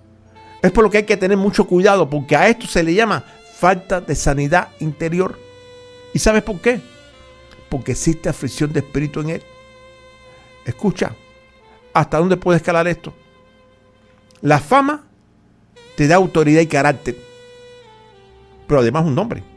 Es 0.63 0.73
por 0.73 0.83
lo 0.83 0.91
que 0.91 0.97
hay 0.97 1.05
que 1.05 1.17
tener 1.17 1.37
mucho 1.37 1.69
cuidado, 1.69 2.11
porque 2.11 2.35
a 2.35 2.49
esto 2.49 2.67
se 2.67 2.83
le 2.83 2.93
llama 2.93 3.23
falta 3.57 4.01
de 4.01 4.17
sanidad 4.17 4.71
interior. 4.81 5.39
¿Y 6.13 6.19
sabes 6.19 6.43
por 6.43 6.61
qué? 6.61 6.81
Porque 7.69 7.93
existe 7.93 8.29
aflicción 8.29 8.73
de 8.73 8.81
espíritu 8.81 9.21
en 9.21 9.31
él. 9.31 9.43
Escucha, 10.65 11.15
¿hasta 11.93 12.19
dónde 12.19 12.37
puede 12.37 12.57
escalar 12.57 12.89
esto? 12.89 13.15
La 14.41 14.59
fama 14.59 15.05
te 15.97 16.09
da 16.09 16.17
autoridad 16.17 16.63
y 16.63 16.67
carácter, 16.67 17.17
pero 18.67 18.81
además 18.81 19.05
un 19.05 19.15
nombre. 19.15 19.54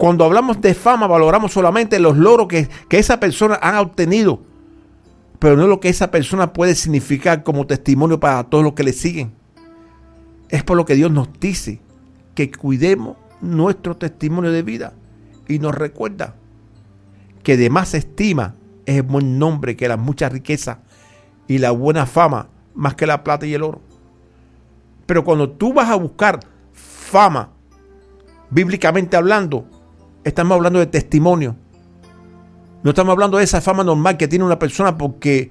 Cuando 0.00 0.24
hablamos 0.24 0.62
de 0.62 0.72
fama, 0.72 1.06
valoramos 1.06 1.52
solamente 1.52 1.98
los 1.98 2.16
logros 2.16 2.48
que, 2.48 2.70
que 2.88 2.98
esa 2.98 3.20
persona 3.20 3.56
ha 3.56 3.82
obtenido, 3.82 4.40
pero 5.38 5.58
no 5.58 5.66
lo 5.66 5.78
que 5.78 5.90
esa 5.90 6.10
persona 6.10 6.54
puede 6.54 6.74
significar 6.74 7.42
como 7.42 7.66
testimonio 7.66 8.18
para 8.18 8.44
todos 8.44 8.64
los 8.64 8.72
que 8.72 8.82
le 8.82 8.94
siguen. 8.94 9.34
Es 10.48 10.64
por 10.64 10.78
lo 10.78 10.86
que 10.86 10.94
Dios 10.94 11.10
nos 11.10 11.28
dice 11.38 11.82
que 12.34 12.50
cuidemos 12.50 13.18
nuestro 13.42 13.94
testimonio 13.94 14.52
de 14.52 14.62
vida 14.62 14.94
y 15.46 15.58
nos 15.58 15.74
recuerda 15.74 16.34
que 17.42 17.58
de 17.58 17.68
más 17.68 17.92
estima 17.92 18.54
es 18.86 18.96
el 18.96 19.02
buen 19.02 19.38
nombre 19.38 19.76
que 19.76 19.86
las 19.86 19.98
muchas 19.98 20.32
riquezas 20.32 20.78
y 21.46 21.58
la 21.58 21.72
buena 21.72 22.06
fama 22.06 22.48
más 22.74 22.94
que 22.94 23.06
la 23.06 23.22
plata 23.22 23.44
y 23.44 23.52
el 23.52 23.62
oro. 23.62 23.82
Pero 25.04 25.24
cuando 25.24 25.50
tú 25.50 25.74
vas 25.74 25.90
a 25.90 25.96
buscar 25.96 26.40
fama, 26.72 27.50
bíblicamente 28.48 29.18
hablando, 29.18 29.66
estamos 30.24 30.56
hablando 30.56 30.78
de 30.78 30.86
testimonio. 30.86 31.56
No 32.82 32.90
estamos 32.90 33.12
hablando 33.12 33.38
de 33.38 33.44
esa 33.44 33.60
fama 33.60 33.84
normal 33.84 34.16
que 34.16 34.28
tiene 34.28 34.44
una 34.44 34.58
persona 34.58 34.96
porque, 34.96 35.50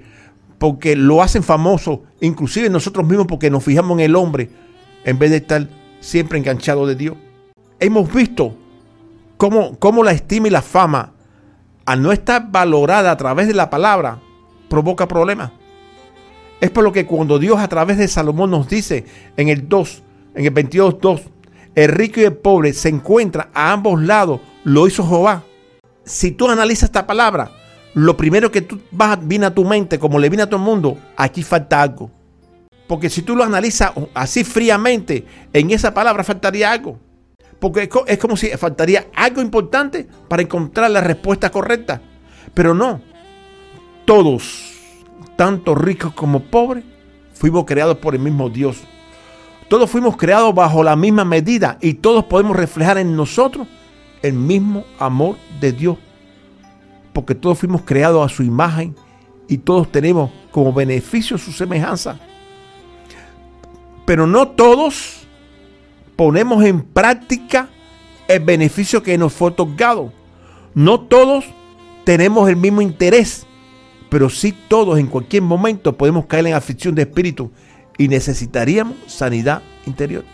porque 0.58 0.96
lo 0.96 1.22
hacen 1.22 1.44
famoso, 1.44 2.04
inclusive 2.22 2.70
nosotros 2.70 3.06
mismos 3.06 3.28
porque 3.28 3.50
nos 3.50 3.64
fijamos 3.64 4.00
en 4.00 4.06
el 4.06 4.16
hombre, 4.16 4.50
en 5.04 5.20
vez 5.20 5.32
de 5.32 5.38
estar 5.38 5.68
siempre 6.00 6.40
enganchado 6.40 6.88
de 6.88 6.96
Dios. 6.96 7.18
Hemos 7.80 8.12
visto 8.12 8.56
cómo, 9.38 9.78
cómo 9.78 10.04
la 10.04 10.12
estima 10.12 10.48
y 10.48 10.52
la 10.52 10.62
fama, 10.62 11.14
al 11.86 12.02
no 12.02 12.12
estar 12.12 12.52
valorada 12.52 13.12
a 13.12 13.18
través 13.18 13.48
de 13.48 13.54
la 13.54 13.70
palabra, 13.70 14.20
provoca 14.70 15.08
problemas. 15.08 15.52
Es 16.62 16.72
por 16.72 16.84
lo 16.84 16.92
que 16.92 17.06
cuando 17.06 17.40
Dios 17.40 17.58
a 17.60 17.68
través 17.68 17.98
de 17.98 18.08
Salomón 18.08 18.52
nos 18.52 18.68
dice 18.68 19.06
en 19.38 19.50
el 19.50 19.70
2, 19.70 20.04
en 20.36 20.46
el 20.46 20.52
22, 20.52 21.00
2, 21.00 21.22
el 21.76 21.90
rico 21.90 22.20
y 22.20 22.24
el 22.24 22.34
pobre 22.34 22.74
se 22.74 22.90
encuentran 22.90 23.48
a 23.54 23.72
ambos 23.72 24.02
lados, 24.02 24.42
lo 24.64 24.88
hizo 24.88 25.08
Jehová. 25.08 25.44
Si 26.04 26.32
tú 26.32 26.50
analizas 26.50 26.86
esta 26.86 27.06
palabra, 27.06 27.52
lo 27.94 28.18
primero 28.18 28.52
que 28.52 28.62
tú 28.62 28.80
vas, 28.92 29.18
viene 29.22 29.46
a 29.46 29.54
tu 29.54 29.66
mente, 29.66 30.00
como 30.00 30.20
le 30.20 30.30
viene 30.30 30.44
a 30.44 30.48
todo 30.48 30.58
el 30.58 30.66
mundo, 30.66 30.98
aquí 31.16 31.44
falta 31.44 31.82
algo. 31.82 32.12
Porque 32.88 33.10
si 33.10 33.22
tú 33.22 33.36
lo 33.36 33.44
analizas 33.44 33.92
así 34.14 34.44
fríamente, 34.44 35.26
en 35.54 35.72
esa 35.72 35.94
palabra 35.94 36.24
faltaría 36.24 36.72
algo. 36.72 36.98
Porque 37.60 37.90
es 38.08 38.18
como 38.18 38.38
si 38.38 38.48
faltaría 38.50 39.08
algo 39.16 39.42
importante 39.42 40.08
para 40.28 40.42
encontrar 40.42 40.90
la 40.90 41.02
respuesta 41.02 41.52
correcta. 41.52 42.02
Pero 42.54 42.74
no. 42.74 43.02
Todos 44.06 44.70
tanto 45.40 45.74
ricos 45.74 46.14
como 46.14 46.42
pobres, 46.42 46.84
fuimos 47.34 47.64
creados 47.64 47.98
por 48.00 48.14
el 48.14 48.20
mismo 48.20 48.50
Dios. 48.50 48.82
Todos 49.70 49.90
fuimos 49.90 50.18
creados 50.18 50.54
bajo 50.54 50.84
la 50.84 50.98
misma 50.98 51.24
medida 51.24 51.78
y 51.80 51.94
todos 51.94 52.26
podemos 52.26 52.58
reflejar 52.58 52.98
en 52.98 53.16
nosotros 53.16 53.66
el 54.22 54.34
mismo 54.34 54.84
amor 55.00 55.38
de 55.60 55.72
Dios. 55.72 55.98
Porque 57.14 57.36
todos 57.36 57.60
fuimos 57.60 57.82
creados 57.84 58.26
a 58.26 58.34
su 58.34 58.44
imagen 58.44 58.96
y 59.48 59.58
todos 59.58 59.92
tenemos 59.92 60.32
como 60.52 60.74
beneficio 60.74 61.38
su 61.38 61.52
semejanza. 61.52 62.20
Pero 64.06 64.26
no 64.28 64.50
todos 64.50 65.28
ponemos 66.16 66.64
en 66.64 66.82
práctica 66.82 67.70
el 68.28 68.42
beneficio 68.42 69.04
que 69.04 69.18
nos 69.18 69.34
fue 69.34 69.50
otorgado. 69.50 70.12
No 70.74 71.00
todos 71.02 71.46
tenemos 72.04 72.50
el 72.50 72.56
mismo 72.56 72.82
interés 72.82 73.46
pero 74.10 74.30
sí 74.30 74.54
todos 74.68 75.00
en 75.00 75.08
cualquier 75.08 75.44
momento 75.44 75.96
podemos 75.96 76.26
caer 76.26 76.48
en 76.48 76.56
aflicción 76.56 76.96
de 76.96 77.04
espíritu 77.04 77.52
y 77.98 78.08
necesitaríamos 78.08 78.96
sanidad 79.08 79.62
interior. 79.86 80.26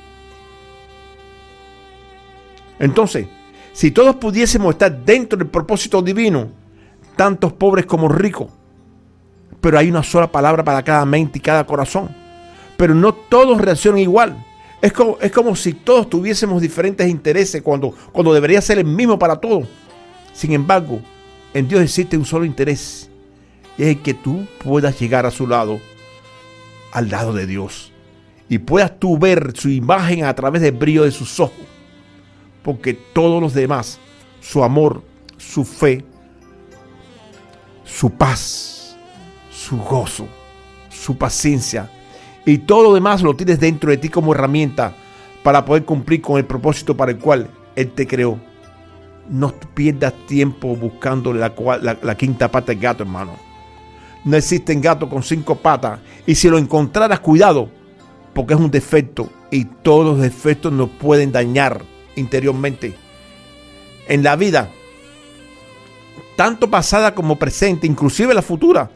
Entonces, 2.80 3.28
si 3.76 3.92
todos 3.92 4.16
pudiésemos 4.16 4.74
estar 4.74 5.04
dentro 5.04 5.38
del 5.38 5.50
propósito 5.50 6.02
divino, 6.02 6.48
tantos 7.18 7.52
pobres 7.52 7.86
como 7.86 8.08
ricos, 8.08 8.48
pero 9.60 9.78
hay 9.78 9.90
una 9.90 10.02
sola 10.02 10.32
palabra 10.32 10.64
para 10.64 10.82
cada 10.82 11.04
mente 11.06 11.40
y 11.40 11.42
cada 11.42 11.66
corazón, 11.66 12.10
pero 12.78 12.96
no 12.96 13.14
todos 13.14 13.60
reaccionan 13.60 14.00
igual. 14.00 14.46
Es 14.82 14.94
como, 14.94 15.18
es 15.20 15.30
como 15.30 15.58
si 15.58 15.74
todos 15.74 16.10
tuviésemos 16.10 16.62
diferentes 16.62 17.10
intereses 17.10 17.62
cuando, 17.62 17.94
cuando 18.14 18.34
debería 18.34 18.62
ser 18.62 18.80
el 18.80 18.86
mismo 18.86 19.20
para 19.20 19.36
todos. 19.36 19.68
Sin 20.32 20.54
embargo, 20.54 21.02
en 21.54 21.68
Dios 21.68 21.82
existe 21.82 22.18
un 22.18 22.26
solo 22.26 22.46
interés 22.46 23.10
y 23.78 23.84
es 23.84 23.98
que 23.98 24.14
tú 24.14 24.46
puedas 24.64 24.98
llegar 24.98 25.26
a 25.26 25.32
su 25.32 25.48
lado, 25.48 25.82
al 26.94 27.10
lado 27.10 27.34
de 27.34 27.46
Dios, 27.46 27.92
y 28.48 28.58
puedas 28.60 28.98
tú 29.00 29.18
ver 29.18 29.52
su 29.54 29.68
imagen 29.68 30.24
a 30.24 30.34
través 30.34 30.62
del 30.62 30.72
brillo 30.72 31.04
de 31.04 31.12
sus 31.12 31.42
ojos, 31.42 31.75
porque 32.66 32.96
todos 32.96 33.40
los 33.40 33.54
demás, 33.54 34.00
su 34.42 34.64
amor, 34.64 35.04
su 35.38 35.64
fe, 35.64 36.04
su 37.84 38.10
paz, 38.10 38.98
su 39.52 39.78
gozo, 39.78 40.28
su 40.90 41.16
paciencia 41.16 41.92
y 42.44 42.58
todo 42.58 42.82
lo 42.82 42.94
demás 42.96 43.22
lo 43.22 43.36
tienes 43.36 43.60
dentro 43.60 43.92
de 43.92 43.98
ti 43.98 44.10
como 44.10 44.34
herramienta 44.34 44.96
para 45.44 45.64
poder 45.64 45.86
cumplir 45.86 46.22
con 46.22 46.40
el 46.40 46.46
propósito 46.46 46.98
para 46.98 47.12
el 47.12 47.20
cual 47.20 47.52
Él 47.76 47.92
te 47.92 48.08
creó. 48.08 48.40
No 49.30 49.54
pierdas 49.76 50.14
tiempo 50.26 50.76
buscando 50.76 51.34
la, 51.34 51.54
quinta 52.18 52.50
pata 52.50 52.72
del 52.72 52.82
gato, 52.82 53.04
hermano. 53.04 53.34
No 54.24 54.38
existen 54.38 54.82
gatos 54.82 55.08
con 55.08 55.22
cinco 55.22 55.56
patas. 55.56 56.00
Y 56.26 56.34
si 56.34 56.50
lo 56.50 56.58
encontraras, 56.58 57.20
cuidado, 57.20 57.70
porque 58.34 58.56
es 58.56 58.60
un 58.60 58.72
defecto. 58.72 59.30
Y 59.52 59.66
todos 59.66 60.06
los 60.06 60.20
defectos 60.20 60.74
nos 60.74 60.90
pueden 60.90 61.32
dañar 61.32 61.84
interiormente. 62.16 62.96
En 64.08 64.24
la 64.24 64.36
vida, 64.36 64.70
tanto 66.36 66.70
pasada 66.70 67.16
como 67.16 67.38
presente, 67.38 67.88
inclusive 67.88 68.34
la 68.34 68.42
futura, 68.42 68.90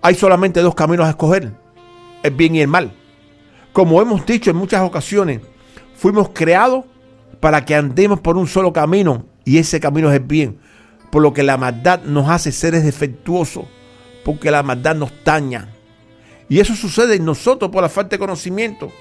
hay 0.00 0.14
solamente 0.14 0.60
dos 0.60 0.74
caminos 0.74 1.06
a 1.06 1.10
escoger, 1.10 1.52
el 2.22 2.30
bien 2.32 2.54
y 2.54 2.60
el 2.60 2.68
mal. 2.68 2.92
Como 3.72 4.00
hemos 4.00 4.24
dicho 4.26 4.50
en 4.50 4.56
muchas 4.56 4.82
ocasiones, 4.82 5.40
fuimos 5.96 6.30
creados 6.32 6.84
para 7.40 7.64
que 7.64 7.74
andemos 7.74 8.20
por 8.20 8.36
un 8.36 8.46
solo 8.46 8.72
camino 8.72 9.26
y 9.44 9.58
ese 9.58 9.80
camino 9.80 10.08
es 10.08 10.16
el 10.16 10.26
bien, 10.26 10.58
por 11.10 11.22
lo 11.22 11.32
que 11.32 11.42
la 11.42 11.56
maldad 11.56 12.02
nos 12.04 12.28
hace 12.28 12.52
seres 12.52 12.84
defectuosos 12.84 13.64
porque 14.24 14.50
la 14.50 14.62
maldad 14.62 14.94
nos 14.94 15.12
daña. 15.24 15.68
Y 16.48 16.60
eso 16.60 16.74
sucede 16.74 17.16
en 17.16 17.24
nosotros 17.24 17.70
por 17.70 17.82
la 17.82 17.88
falta 17.88 18.10
de 18.10 18.18
conocimiento. 18.18 18.92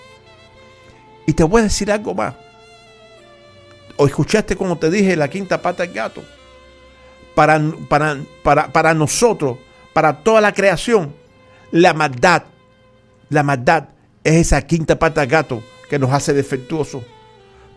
Y 1.27 1.33
te 1.33 1.43
voy 1.43 1.61
a 1.61 1.63
decir 1.65 1.91
algo 1.91 2.13
más. 2.13 2.35
O 4.01 4.07
escuchaste 4.07 4.55
como 4.55 4.79
te 4.79 4.89
dije 4.89 5.15
la 5.15 5.29
quinta 5.29 5.61
pata 5.61 5.83
del 5.83 5.93
gato. 5.93 6.23
Para, 7.35 7.61
para, 7.87 8.17
para, 8.41 8.73
para 8.73 8.95
nosotros, 8.95 9.59
para 9.93 10.23
toda 10.23 10.41
la 10.41 10.55
creación, 10.55 11.13
la 11.69 11.93
maldad, 11.93 12.45
la 13.29 13.43
maldad 13.43 13.89
es 14.23 14.47
esa 14.47 14.63
quinta 14.63 14.97
pata 14.97 15.21
del 15.21 15.29
gato 15.29 15.61
que 15.87 15.99
nos 15.99 16.11
hace 16.11 16.33
defectuosos. 16.33 17.03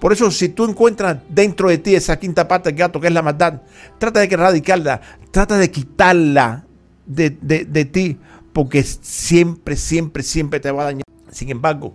Por 0.00 0.14
eso, 0.14 0.30
si 0.30 0.48
tú 0.48 0.64
encuentras 0.64 1.18
dentro 1.28 1.68
de 1.68 1.76
ti 1.76 1.94
esa 1.94 2.18
quinta 2.18 2.48
pata 2.48 2.70
del 2.70 2.78
gato 2.78 3.00
que 3.00 3.08
es 3.08 3.12
la 3.12 3.20
maldad, 3.20 3.60
trata 3.98 4.20
de 4.20 4.26
erradicarla, 4.32 5.02
trata 5.30 5.58
de 5.58 5.70
quitarla 5.70 6.64
de, 7.04 7.84
ti, 7.92 8.18
porque 8.54 8.82
siempre, 8.82 9.76
siempre, 9.76 10.22
siempre 10.22 10.58
te 10.58 10.70
va 10.70 10.84
a 10.84 10.86
dañar. 10.86 11.04
Sin 11.30 11.50
embargo, 11.50 11.94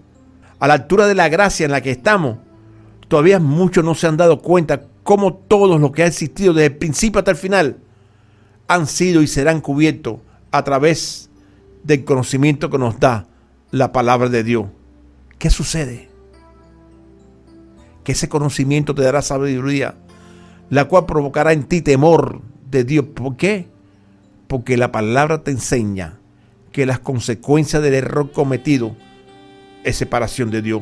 a 0.59 0.67
la 0.67 0.75
altura 0.75 1.07
de 1.07 1.15
la 1.15 1.29
gracia 1.29 1.65
en 1.65 1.71
la 1.71 1.81
que 1.81 1.89
estamos, 1.89 2.37
todavía 3.09 3.39
muchos 3.39 3.83
no 3.83 3.93
se 3.93 4.07
han 4.07 4.15
dado 4.15 4.39
cuenta 4.41 4.83
cómo 5.03 5.33
todos 5.33 5.81
los 5.81 5.91
que 5.91 6.03
ha 6.03 6.07
existido 6.07 6.53
desde 6.53 6.67
el 6.67 6.77
principio 6.77 7.19
hasta 7.19 7.31
el 7.31 7.37
final 7.37 7.77
han 8.69 8.87
sido 8.87 9.21
y 9.21 9.27
serán 9.27 9.59
cubiertos 9.59 10.19
a 10.51 10.63
través 10.63 11.29
del 11.83 12.05
conocimiento 12.05 12.69
que 12.69 12.77
nos 12.77 12.97
da 13.01 13.27
la 13.71 13.91
palabra 13.91 14.29
de 14.29 14.45
Dios. 14.45 14.67
¿Qué 15.37 15.49
sucede? 15.49 16.09
Que 18.05 18.13
ese 18.13 18.29
conocimiento 18.29 18.95
te 18.95 19.01
dará 19.01 19.21
sabiduría, 19.21 19.95
la 20.69 20.85
cual 20.85 21.05
provocará 21.05 21.51
en 21.51 21.63
ti 21.63 21.81
temor 21.81 22.41
de 22.71 22.85
Dios. 22.85 23.05
¿Por 23.13 23.35
qué? 23.35 23.67
porque 24.49 24.77
la 24.77 24.91
palabra 24.91 25.43
te 25.43 25.51
enseña 25.51 26.17
que 26.71 26.87
las 26.87 26.97
consecuencias 26.97 27.83
del 27.83 27.93
error 27.93 28.31
cometido 28.31 28.95
es 29.83 29.95
separación 29.95 30.49
de 30.49 30.63
Dios 30.63 30.81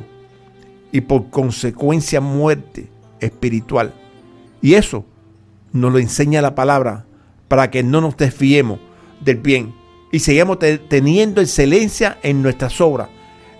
y 0.91 1.01
por 1.01 1.29
consecuencia 1.29 2.21
muerte 2.21 2.89
espiritual 3.19 3.93
Y 4.61 4.75
eso 4.75 5.05
nos 5.73 5.91
lo 5.91 5.99
enseña 5.99 6.41
la 6.41 6.55
palabra 6.55 7.05
para 7.47 7.69
que 7.69 7.83
no 7.83 8.01
nos 8.01 8.17
desviemos 8.17 8.79
del 9.23 9.37
bien 9.37 9.73
y 10.11 10.19
sigamos 10.19 10.59
teniendo 10.59 11.41
excelencia 11.41 12.17
en 12.23 12.41
nuestras 12.41 12.79
obras. 12.79 13.09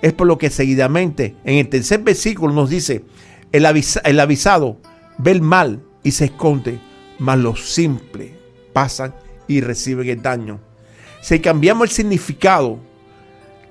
Es 0.02 0.13
por 0.13 0.28
lo 0.28 0.38
que 0.38 0.50
seguidamente 0.50 1.36
en 1.44 1.56
el 1.56 1.68
tercer 1.68 2.02
versículo 2.02 2.54
nos 2.54 2.70
dice, 2.70 3.04
el, 3.52 3.66
el 4.04 4.20
avisado 4.20 4.78
ve 5.18 5.32
el 5.32 5.42
mal 5.42 5.84
y 6.04 6.12
se 6.12 6.26
esconde, 6.26 6.80
mas 7.20 7.38
los 7.40 7.74
simples 7.74 8.32
pasan 8.74 9.13
y 9.48 9.62
reciben 9.62 10.08
el 10.08 10.22
daño. 10.22 10.60
Si 11.22 11.40
cambiamos 11.40 11.90
el 11.90 11.96
significado 11.96 12.80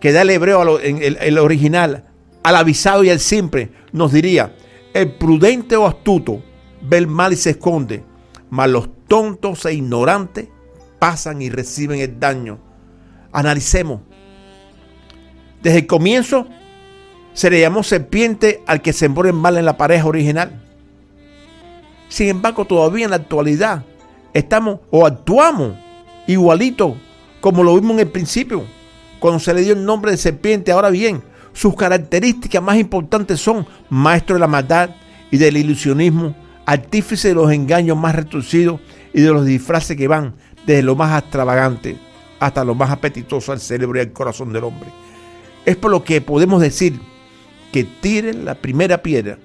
que 0.01 0.13
da 0.13 0.23
el 0.23 0.31
hebreo 0.31 0.81
en 0.81 0.99
el, 1.03 1.39
original 1.39 2.06
al 2.47 2.55
avisado 2.55 3.03
y 3.03 3.11
al 3.11 3.19
simple, 3.19 3.73
nos 3.91 4.13
diría, 4.13 4.55
el 4.95 5.11
prudente 5.15 5.75
o 5.75 5.85
astuto 5.85 6.41
ve 6.81 6.99
el 6.99 7.09
mal 7.09 7.33
y 7.33 7.37
se 7.37 7.51
esconde, 7.51 8.05
mas 8.51 8.71
los 8.71 8.89
tontos 9.09 9.67
e 9.67 9.75
ignorantes 9.75 10.47
pasan 11.01 11.43
y 11.43 11.51
reciben 11.51 11.99
el 11.99 12.21
daño. 12.21 12.61
Analicemos. 13.33 14.03
Desde 15.61 15.79
el 15.79 15.87
comienzo 15.89 16.47
se 17.33 17.51
le 17.51 17.59
llamó 17.59 17.83
serpiente 17.83 18.63
al 18.69 18.81
que 18.81 18.93
se 18.93 19.01
sembró 19.01 19.27
el 19.27 19.35
mal 19.35 19.57
en 19.57 19.65
la 19.65 19.77
pareja 19.77 20.07
original. 20.07 20.63
Sin 22.09 22.29
embargo, 22.29 22.65
todavía 22.65 23.07
en 23.07 23.11
la 23.11 23.17
actualidad 23.17 23.83
estamos 24.33 24.79
o 24.93 25.05
actuamos 25.05 25.75
igualito 26.29 26.97
como 27.41 27.65
lo 27.65 27.75
vimos 27.75 27.95
en 27.95 28.07
el 28.07 28.09
principio, 28.09 28.63
cuando 29.19 29.41
se 29.41 29.53
le 29.53 29.63
dio 29.63 29.73
el 29.73 29.85
nombre 29.85 30.13
de 30.13 30.17
serpiente. 30.17 30.71
Ahora 30.71 30.91
bien, 30.91 31.25
sus 31.57 31.75
características 31.75 32.63
más 32.63 32.77
importantes 32.77 33.41
son 33.41 33.67
maestro 33.89 34.37
de 34.37 34.41
la 34.41 34.47
maldad 34.47 34.91
y 35.31 35.39
del 35.39 35.57
ilusionismo, 35.57 36.37
artífice 36.67 37.29
de 37.29 37.35
los 37.35 37.51
engaños 37.51 37.97
más 37.97 38.15
retorcidos 38.15 38.79
y 39.15 39.23
de 39.23 39.31
los 39.31 39.47
disfraces 39.47 39.97
que 39.97 40.07
van 40.07 40.35
desde 40.67 40.83
lo 40.83 40.97
más 40.97 41.19
extravagante 41.19 41.97
hasta 42.41 42.63
lo 42.63 42.75
más 42.75 42.91
apetitoso 42.91 43.53
al 43.53 43.61
cerebro 43.61 43.99
y 43.99 44.03
al 44.03 44.13
corazón 44.13 44.53
del 44.53 44.65
hombre. 44.65 44.91
Es 45.65 45.77
por 45.77 45.91
lo 45.91 46.05
que 46.05 46.21
podemos 46.21 46.61
decir 46.61 47.01
que 47.73 47.85
tiren 47.85 48.45
la 48.45 48.57
primera 48.57 49.03
piedra 49.03 49.39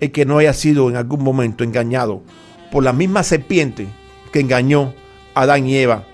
el 0.00 0.12
que 0.12 0.26
no 0.26 0.36
haya 0.36 0.52
sido 0.52 0.90
en 0.90 0.96
algún 0.96 1.24
momento 1.24 1.64
engañado 1.64 2.22
por 2.70 2.84
la 2.84 2.92
misma 2.92 3.22
serpiente 3.22 3.86
que 4.32 4.40
engañó 4.40 4.92
a 5.34 5.42
Adán 5.42 5.66
y 5.66 5.78
Eva. 5.78 6.04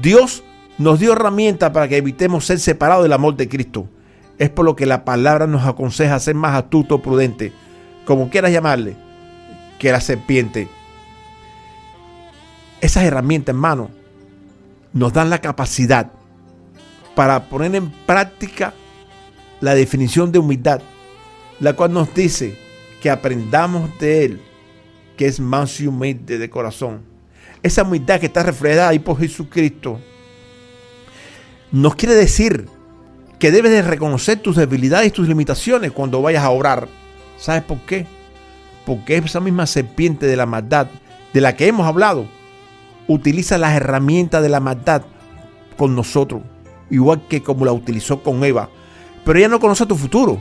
Dios 0.00 0.44
nos 0.78 1.00
dio 1.00 1.12
herramientas 1.14 1.72
para 1.72 1.88
que 1.88 1.96
evitemos 1.96 2.46
ser 2.46 2.60
separados 2.60 3.02
del 3.02 3.14
amor 3.14 3.34
de 3.34 3.48
Cristo. 3.48 3.88
Es 4.42 4.50
por 4.50 4.64
lo 4.64 4.74
que 4.74 4.86
la 4.86 5.04
palabra 5.04 5.46
nos 5.46 5.64
aconseja 5.64 6.18
ser 6.18 6.34
más 6.34 6.56
astuto 6.56 7.00
prudente, 7.00 7.52
como 8.04 8.28
quieras 8.28 8.50
llamarle, 8.50 8.96
que 9.78 9.92
la 9.92 10.00
serpiente. 10.00 10.66
Esas 12.80 13.04
herramientas, 13.04 13.54
hermano, 13.54 13.88
nos 14.92 15.12
dan 15.12 15.30
la 15.30 15.40
capacidad 15.40 16.10
para 17.14 17.48
poner 17.48 17.72
en 17.76 17.92
práctica 18.04 18.74
la 19.60 19.76
definición 19.76 20.32
de 20.32 20.40
humildad, 20.40 20.80
la 21.60 21.74
cual 21.74 21.92
nos 21.92 22.12
dice 22.12 22.58
que 23.00 23.10
aprendamos 23.10 23.96
de 24.00 24.24
Él, 24.24 24.42
que 25.16 25.26
es 25.26 25.38
más 25.38 25.80
y 25.80 25.86
humilde 25.86 26.38
de 26.38 26.50
corazón. 26.50 27.02
Esa 27.62 27.84
humildad 27.84 28.18
que 28.18 28.26
está 28.26 28.42
reflejada 28.42 28.88
ahí 28.88 28.98
por 28.98 29.20
Jesucristo, 29.20 30.00
nos 31.70 31.94
quiere 31.94 32.16
decir 32.16 32.81
que 33.42 33.50
debes 33.50 33.72
de 33.72 33.82
reconocer 33.82 34.38
tus 34.38 34.54
debilidades 34.54 35.08
y 35.08 35.10
tus 35.10 35.26
limitaciones 35.26 35.90
cuando 35.90 36.22
vayas 36.22 36.44
a 36.44 36.50
orar. 36.50 36.86
¿Sabes 37.38 37.64
por 37.64 37.78
qué? 37.80 38.06
Porque 38.86 39.16
esa 39.16 39.40
misma 39.40 39.66
serpiente 39.66 40.26
de 40.26 40.36
la 40.36 40.46
maldad 40.46 40.86
de 41.32 41.40
la 41.40 41.56
que 41.56 41.66
hemos 41.66 41.84
hablado 41.84 42.26
utiliza 43.08 43.58
las 43.58 43.74
herramientas 43.74 44.44
de 44.44 44.48
la 44.48 44.60
maldad 44.60 45.02
con 45.76 45.96
nosotros, 45.96 46.42
igual 46.88 47.22
que 47.28 47.42
como 47.42 47.64
la 47.64 47.72
utilizó 47.72 48.22
con 48.22 48.44
Eva. 48.44 48.70
Pero 49.24 49.36
ella 49.36 49.48
no 49.48 49.58
conoce 49.58 49.86
tu 49.86 49.96
futuro 49.96 50.40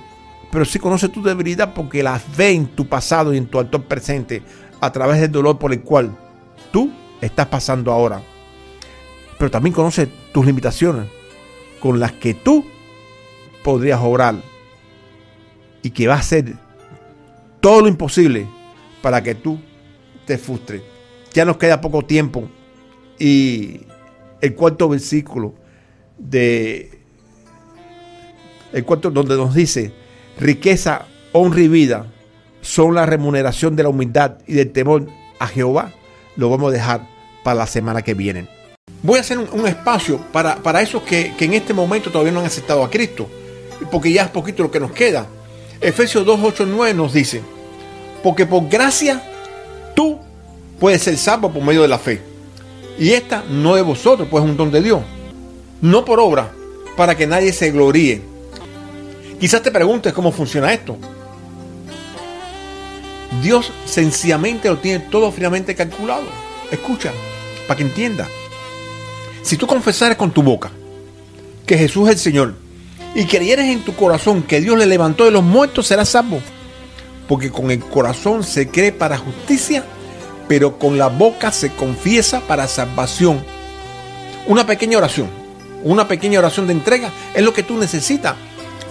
pero 0.51 0.63
sí 0.63 0.77
conoce 0.77 1.09
tu 1.09 1.23
debilidad 1.23 1.73
porque 1.73 2.03
las 2.03 2.21
ve 2.37 2.51
en 2.51 2.67
tu 2.67 2.85
pasado 2.85 3.33
y 3.33 3.37
en 3.37 3.47
tu 3.47 3.57
actual 3.57 3.83
presente 3.85 4.43
a 4.79 4.91
través 4.91 5.19
del 5.21 5.31
dolor 5.31 5.57
por 5.57 5.73
el 5.73 5.81
cual 5.81 6.15
tú 6.71 6.91
estás 7.19 7.47
pasando 7.47 7.91
ahora. 7.91 8.21
Pero 9.39 9.49
también 9.49 9.73
conoce 9.73 10.07
tus 10.31 10.45
limitaciones 10.45 11.07
con 11.79 11.99
las 11.99 12.11
que 12.11 12.35
tú 12.35 12.63
podrías 13.63 13.99
obrar 14.01 14.35
y 15.83 15.89
que 15.91 16.07
va 16.07 16.15
a 16.15 16.19
hacer 16.19 16.53
todo 17.59 17.81
lo 17.81 17.87
imposible 17.87 18.47
para 19.01 19.21
que 19.23 19.35
tú 19.35 19.59
te 20.25 20.37
frustres. 20.37 20.81
Ya 21.33 21.45
nos 21.45 21.57
queda 21.57 21.81
poco 21.81 22.03
tiempo 22.03 22.49
y 23.17 23.81
el 24.41 24.55
cuarto 24.55 24.89
versículo 24.89 25.53
de 26.17 26.99
el 28.73 28.85
cuarto 28.85 29.11
donde 29.11 29.35
nos 29.35 29.53
dice 29.53 29.93
riqueza, 30.39 31.05
honra 31.31 31.61
y 31.61 31.67
vida 31.67 32.07
son 32.61 32.95
la 32.95 33.05
remuneración 33.05 33.75
de 33.75 33.83
la 33.83 33.89
humildad 33.89 34.37
y 34.47 34.53
del 34.53 34.71
temor 34.71 35.07
a 35.39 35.47
Jehová, 35.47 35.91
lo 36.35 36.49
vamos 36.49 36.69
a 36.69 36.73
dejar 36.73 37.07
para 37.43 37.55
la 37.55 37.67
semana 37.67 38.01
que 38.01 38.13
viene. 38.13 38.47
Voy 39.03 39.17
a 39.17 39.21
hacer 39.21 39.39
un, 39.39 39.67
espacio 39.67 40.19
para, 40.31 40.57
para 40.57 40.81
esos 40.81 41.01
que, 41.01 41.33
que, 41.37 41.45
en 41.45 41.53
este 41.53 41.73
momento 41.73 42.11
todavía 42.11 42.31
no 42.31 42.39
han 42.39 42.45
aceptado 42.45 42.83
a 42.83 42.89
Cristo, 42.89 43.27
porque 43.89 44.11
ya 44.11 44.23
es 44.23 44.29
poquito 44.29 44.63
lo 44.63 44.71
que 44.71 44.79
nos 44.79 44.91
queda. 44.91 45.27
Efesios 45.79 46.25
2, 46.25 46.39
8, 46.43 46.65
9 46.67 46.93
nos 46.93 47.13
dice, 47.13 47.41
porque 48.21 48.45
por 48.45 48.67
gracia 48.69 49.23
tú 49.95 50.19
puedes 50.79 51.01
ser 51.01 51.17
salvo 51.17 51.51
por 51.51 51.63
medio 51.63 51.81
de 51.81 51.87
la 51.87 51.97
fe. 51.97 52.21
Y 52.99 53.13
esta 53.13 53.43
no 53.49 53.75
de 53.75 53.81
vosotros, 53.81 54.27
pues 54.29 54.43
es 54.43 54.49
un 54.49 54.57
don 54.57 54.71
de 54.71 54.81
Dios. 54.81 55.01
No 55.81 56.05
por 56.05 56.19
obra, 56.19 56.51
para 56.95 57.15
que 57.15 57.25
nadie 57.25 57.51
se 57.51 57.71
gloríe. 57.71 58.21
Quizás 59.39 59.63
te 59.63 59.71
preguntes 59.71 60.13
cómo 60.13 60.31
funciona 60.31 60.71
esto. 60.71 60.97
Dios 63.41 63.71
sencillamente 63.85 64.69
lo 64.69 64.77
tiene 64.77 64.99
todo 65.09 65.31
finamente 65.31 65.73
calculado. 65.73 66.25
Escucha, 66.69 67.11
para 67.67 67.77
que 67.77 67.83
entienda. 67.83 68.27
Si 69.41 69.57
tú 69.57 69.65
confesares 69.65 70.17
con 70.17 70.31
tu 70.31 70.43
boca 70.43 70.69
que 71.65 71.77
Jesús 71.77 72.07
es 72.09 72.15
el 72.15 72.19
Señor 72.19 72.60
y 73.15 73.25
creyeres 73.25 73.65
en 73.65 73.83
tu 73.83 73.95
corazón 73.95 74.43
que 74.43 74.61
Dios 74.61 74.77
le 74.77 74.85
levantó 74.85 75.25
de 75.25 75.31
los 75.31 75.43
muertos, 75.43 75.87
serás 75.87 76.09
salvo. 76.09 76.39
Porque 77.27 77.51
con 77.51 77.71
el 77.71 77.79
corazón 77.79 78.43
se 78.43 78.69
cree 78.69 78.91
para 78.91 79.17
justicia, 79.17 79.83
pero 80.47 80.77
con 80.77 80.97
la 80.97 81.07
boca 81.07 81.51
se 81.51 81.71
confiesa 81.71 82.41
para 82.41 82.67
salvación. 82.67 83.43
Una 84.47 84.65
pequeña 84.65 84.97
oración, 84.97 85.29
una 85.83 86.07
pequeña 86.07 86.39
oración 86.39 86.67
de 86.67 86.73
entrega 86.73 87.11
es 87.33 87.43
lo 87.43 87.53
que 87.53 87.63
tú 87.63 87.77
necesitas 87.77 88.35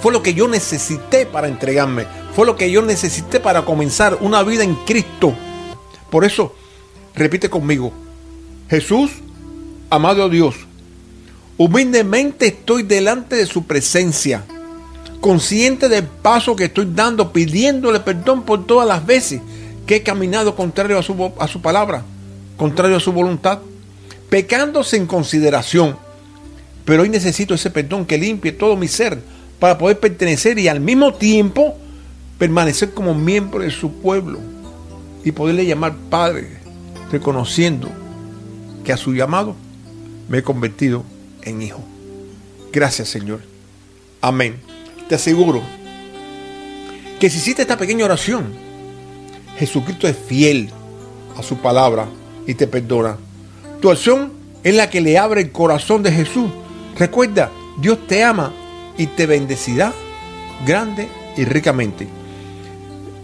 fue 0.01 0.13
lo 0.13 0.23
que 0.23 0.35
yo 0.35 0.49
necesité 0.49 1.27
para 1.27 1.47
entregarme. 1.47 2.07
Fue 2.35 2.47
lo 2.47 2.57
que 2.57 2.71
yo 2.71 2.83
necesité 2.83 3.39
para 3.39 3.63
comenzar 3.63 4.19
una 4.21 4.43
vida 4.43 4.65
en 4.65 4.75
Cristo. 4.75 5.35
Por 6.11 6.25
eso, 6.25 6.55
repite 7.15 7.51
conmigo. 7.51 7.93
Jesús, 8.71 9.11
amado 9.91 10.29
Dios, 10.29 10.55
humildemente 11.61 12.47
estoy 12.47 12.85
delante 12.85 13.37
de 13.37 13.45
su 13.45 13.65
presencia, 13.65 14.45
consciente 15.21 15.91
del 15.91 16.05
paso 16.05 16.57
que 16.57 16.65
estoy 16.65 16.89
dando, 16.91 17.35
pidiéndole 17.35 18.01
perdón 18.01 18.45
por 18.45 18.67
todas 18.67 18.89
las 18.89 19.05
veces 19.05 19.43
que 19.85 19.97
he 19.97 20.03
caminado 20.03 20.57
contrario 20.57 20.99
a 20.99 21.03
su, 21.03 21.31
a 21.39 21.47
su 21.49 21.61
palabra, 21.61 22.03
contrario 22.57 22.97
a 22.97 23.01
su 23.01 23.13
voluntad, 23.13 23.59
pecando 24.31 24.83
sin 24.83 25.05
consideración. 25.05 25.99
Pero 26.87 27.03
hoy 27.03 27.11
necesito 27.11 27.53
ese 27.53 27.69
perdón 27.69 28.07
que 28.07 28.17
limpie 28.17 28.53
todo 28.53 28.75
mi 28.75 28.89
ser 28.89 29.21
para 29.59 29.77
poder 29.77 30.01
pertenecer 30.01 30.59
y 30.59 30.67
al 30.67 30.81
mismo 30.81 31.13
tiempo 31.13 31.77
permanecer 32.39 32.95
como 32.95 33.15
miembro 33.15 33.61
de 33.61 33.71
su 33.71 34.01
pueblo 34.01 34.39
y 35.25 35.33
poderle 35.33 35.67
llamar 35.67 35.95
Padre, 36.09 36.57
reconociendo 37.13 37.91
que 38.83 38.95
a 38.95 38.97
su 38.97 39.13
llamado 39.13 39.55
me 40.27 40.39
he 40.39 40.43
convertido 40.43 41.05
en 41.43 41.63
hijo. 41.63 41.81
Gracias 42.73 43.09
Señor. 43.09 43.41
Amén. 44.21 44.61
Te 45.09 45.15
aseguro 45.15 45.63
que 47.19 47.29
si 47.29 47.39
hiciste 47.39 47.63
esta 47.63 47.77
pequeña 47.77 48.05
oración, 48.05 48.53
Jesucristo 49.59 50.09
es 50.09 50.17
fiel 50.17 50.71
a 51.37 51.43
su 51.43 51.57
palabra 51.59 52.09
y 52.47 52.55
te 52.55 52.67
perdona. 52.67 53.19
Tu 53.81 53.91
acción 53.91 54.33
es 54.63 54.75
la 54.75 54.91
que 54.91 55.01
le 55.01 55.19
abre 55.19 55.41
el 55.41 55.53
corazón 55.53 56.03
de 56.03 56.13
Jesús. 56.13 56.51
Recuerda, 56.99 57.51
Dios 57.81 58.07
te 58.07 58.23
ama 58.23 58.53
y 58.97 59.07
te 59.07 59.27
bendecirá 59.27 59.93
grande 60.67 61.09
y 61.37 61.45
ricamente. 61.45 62.20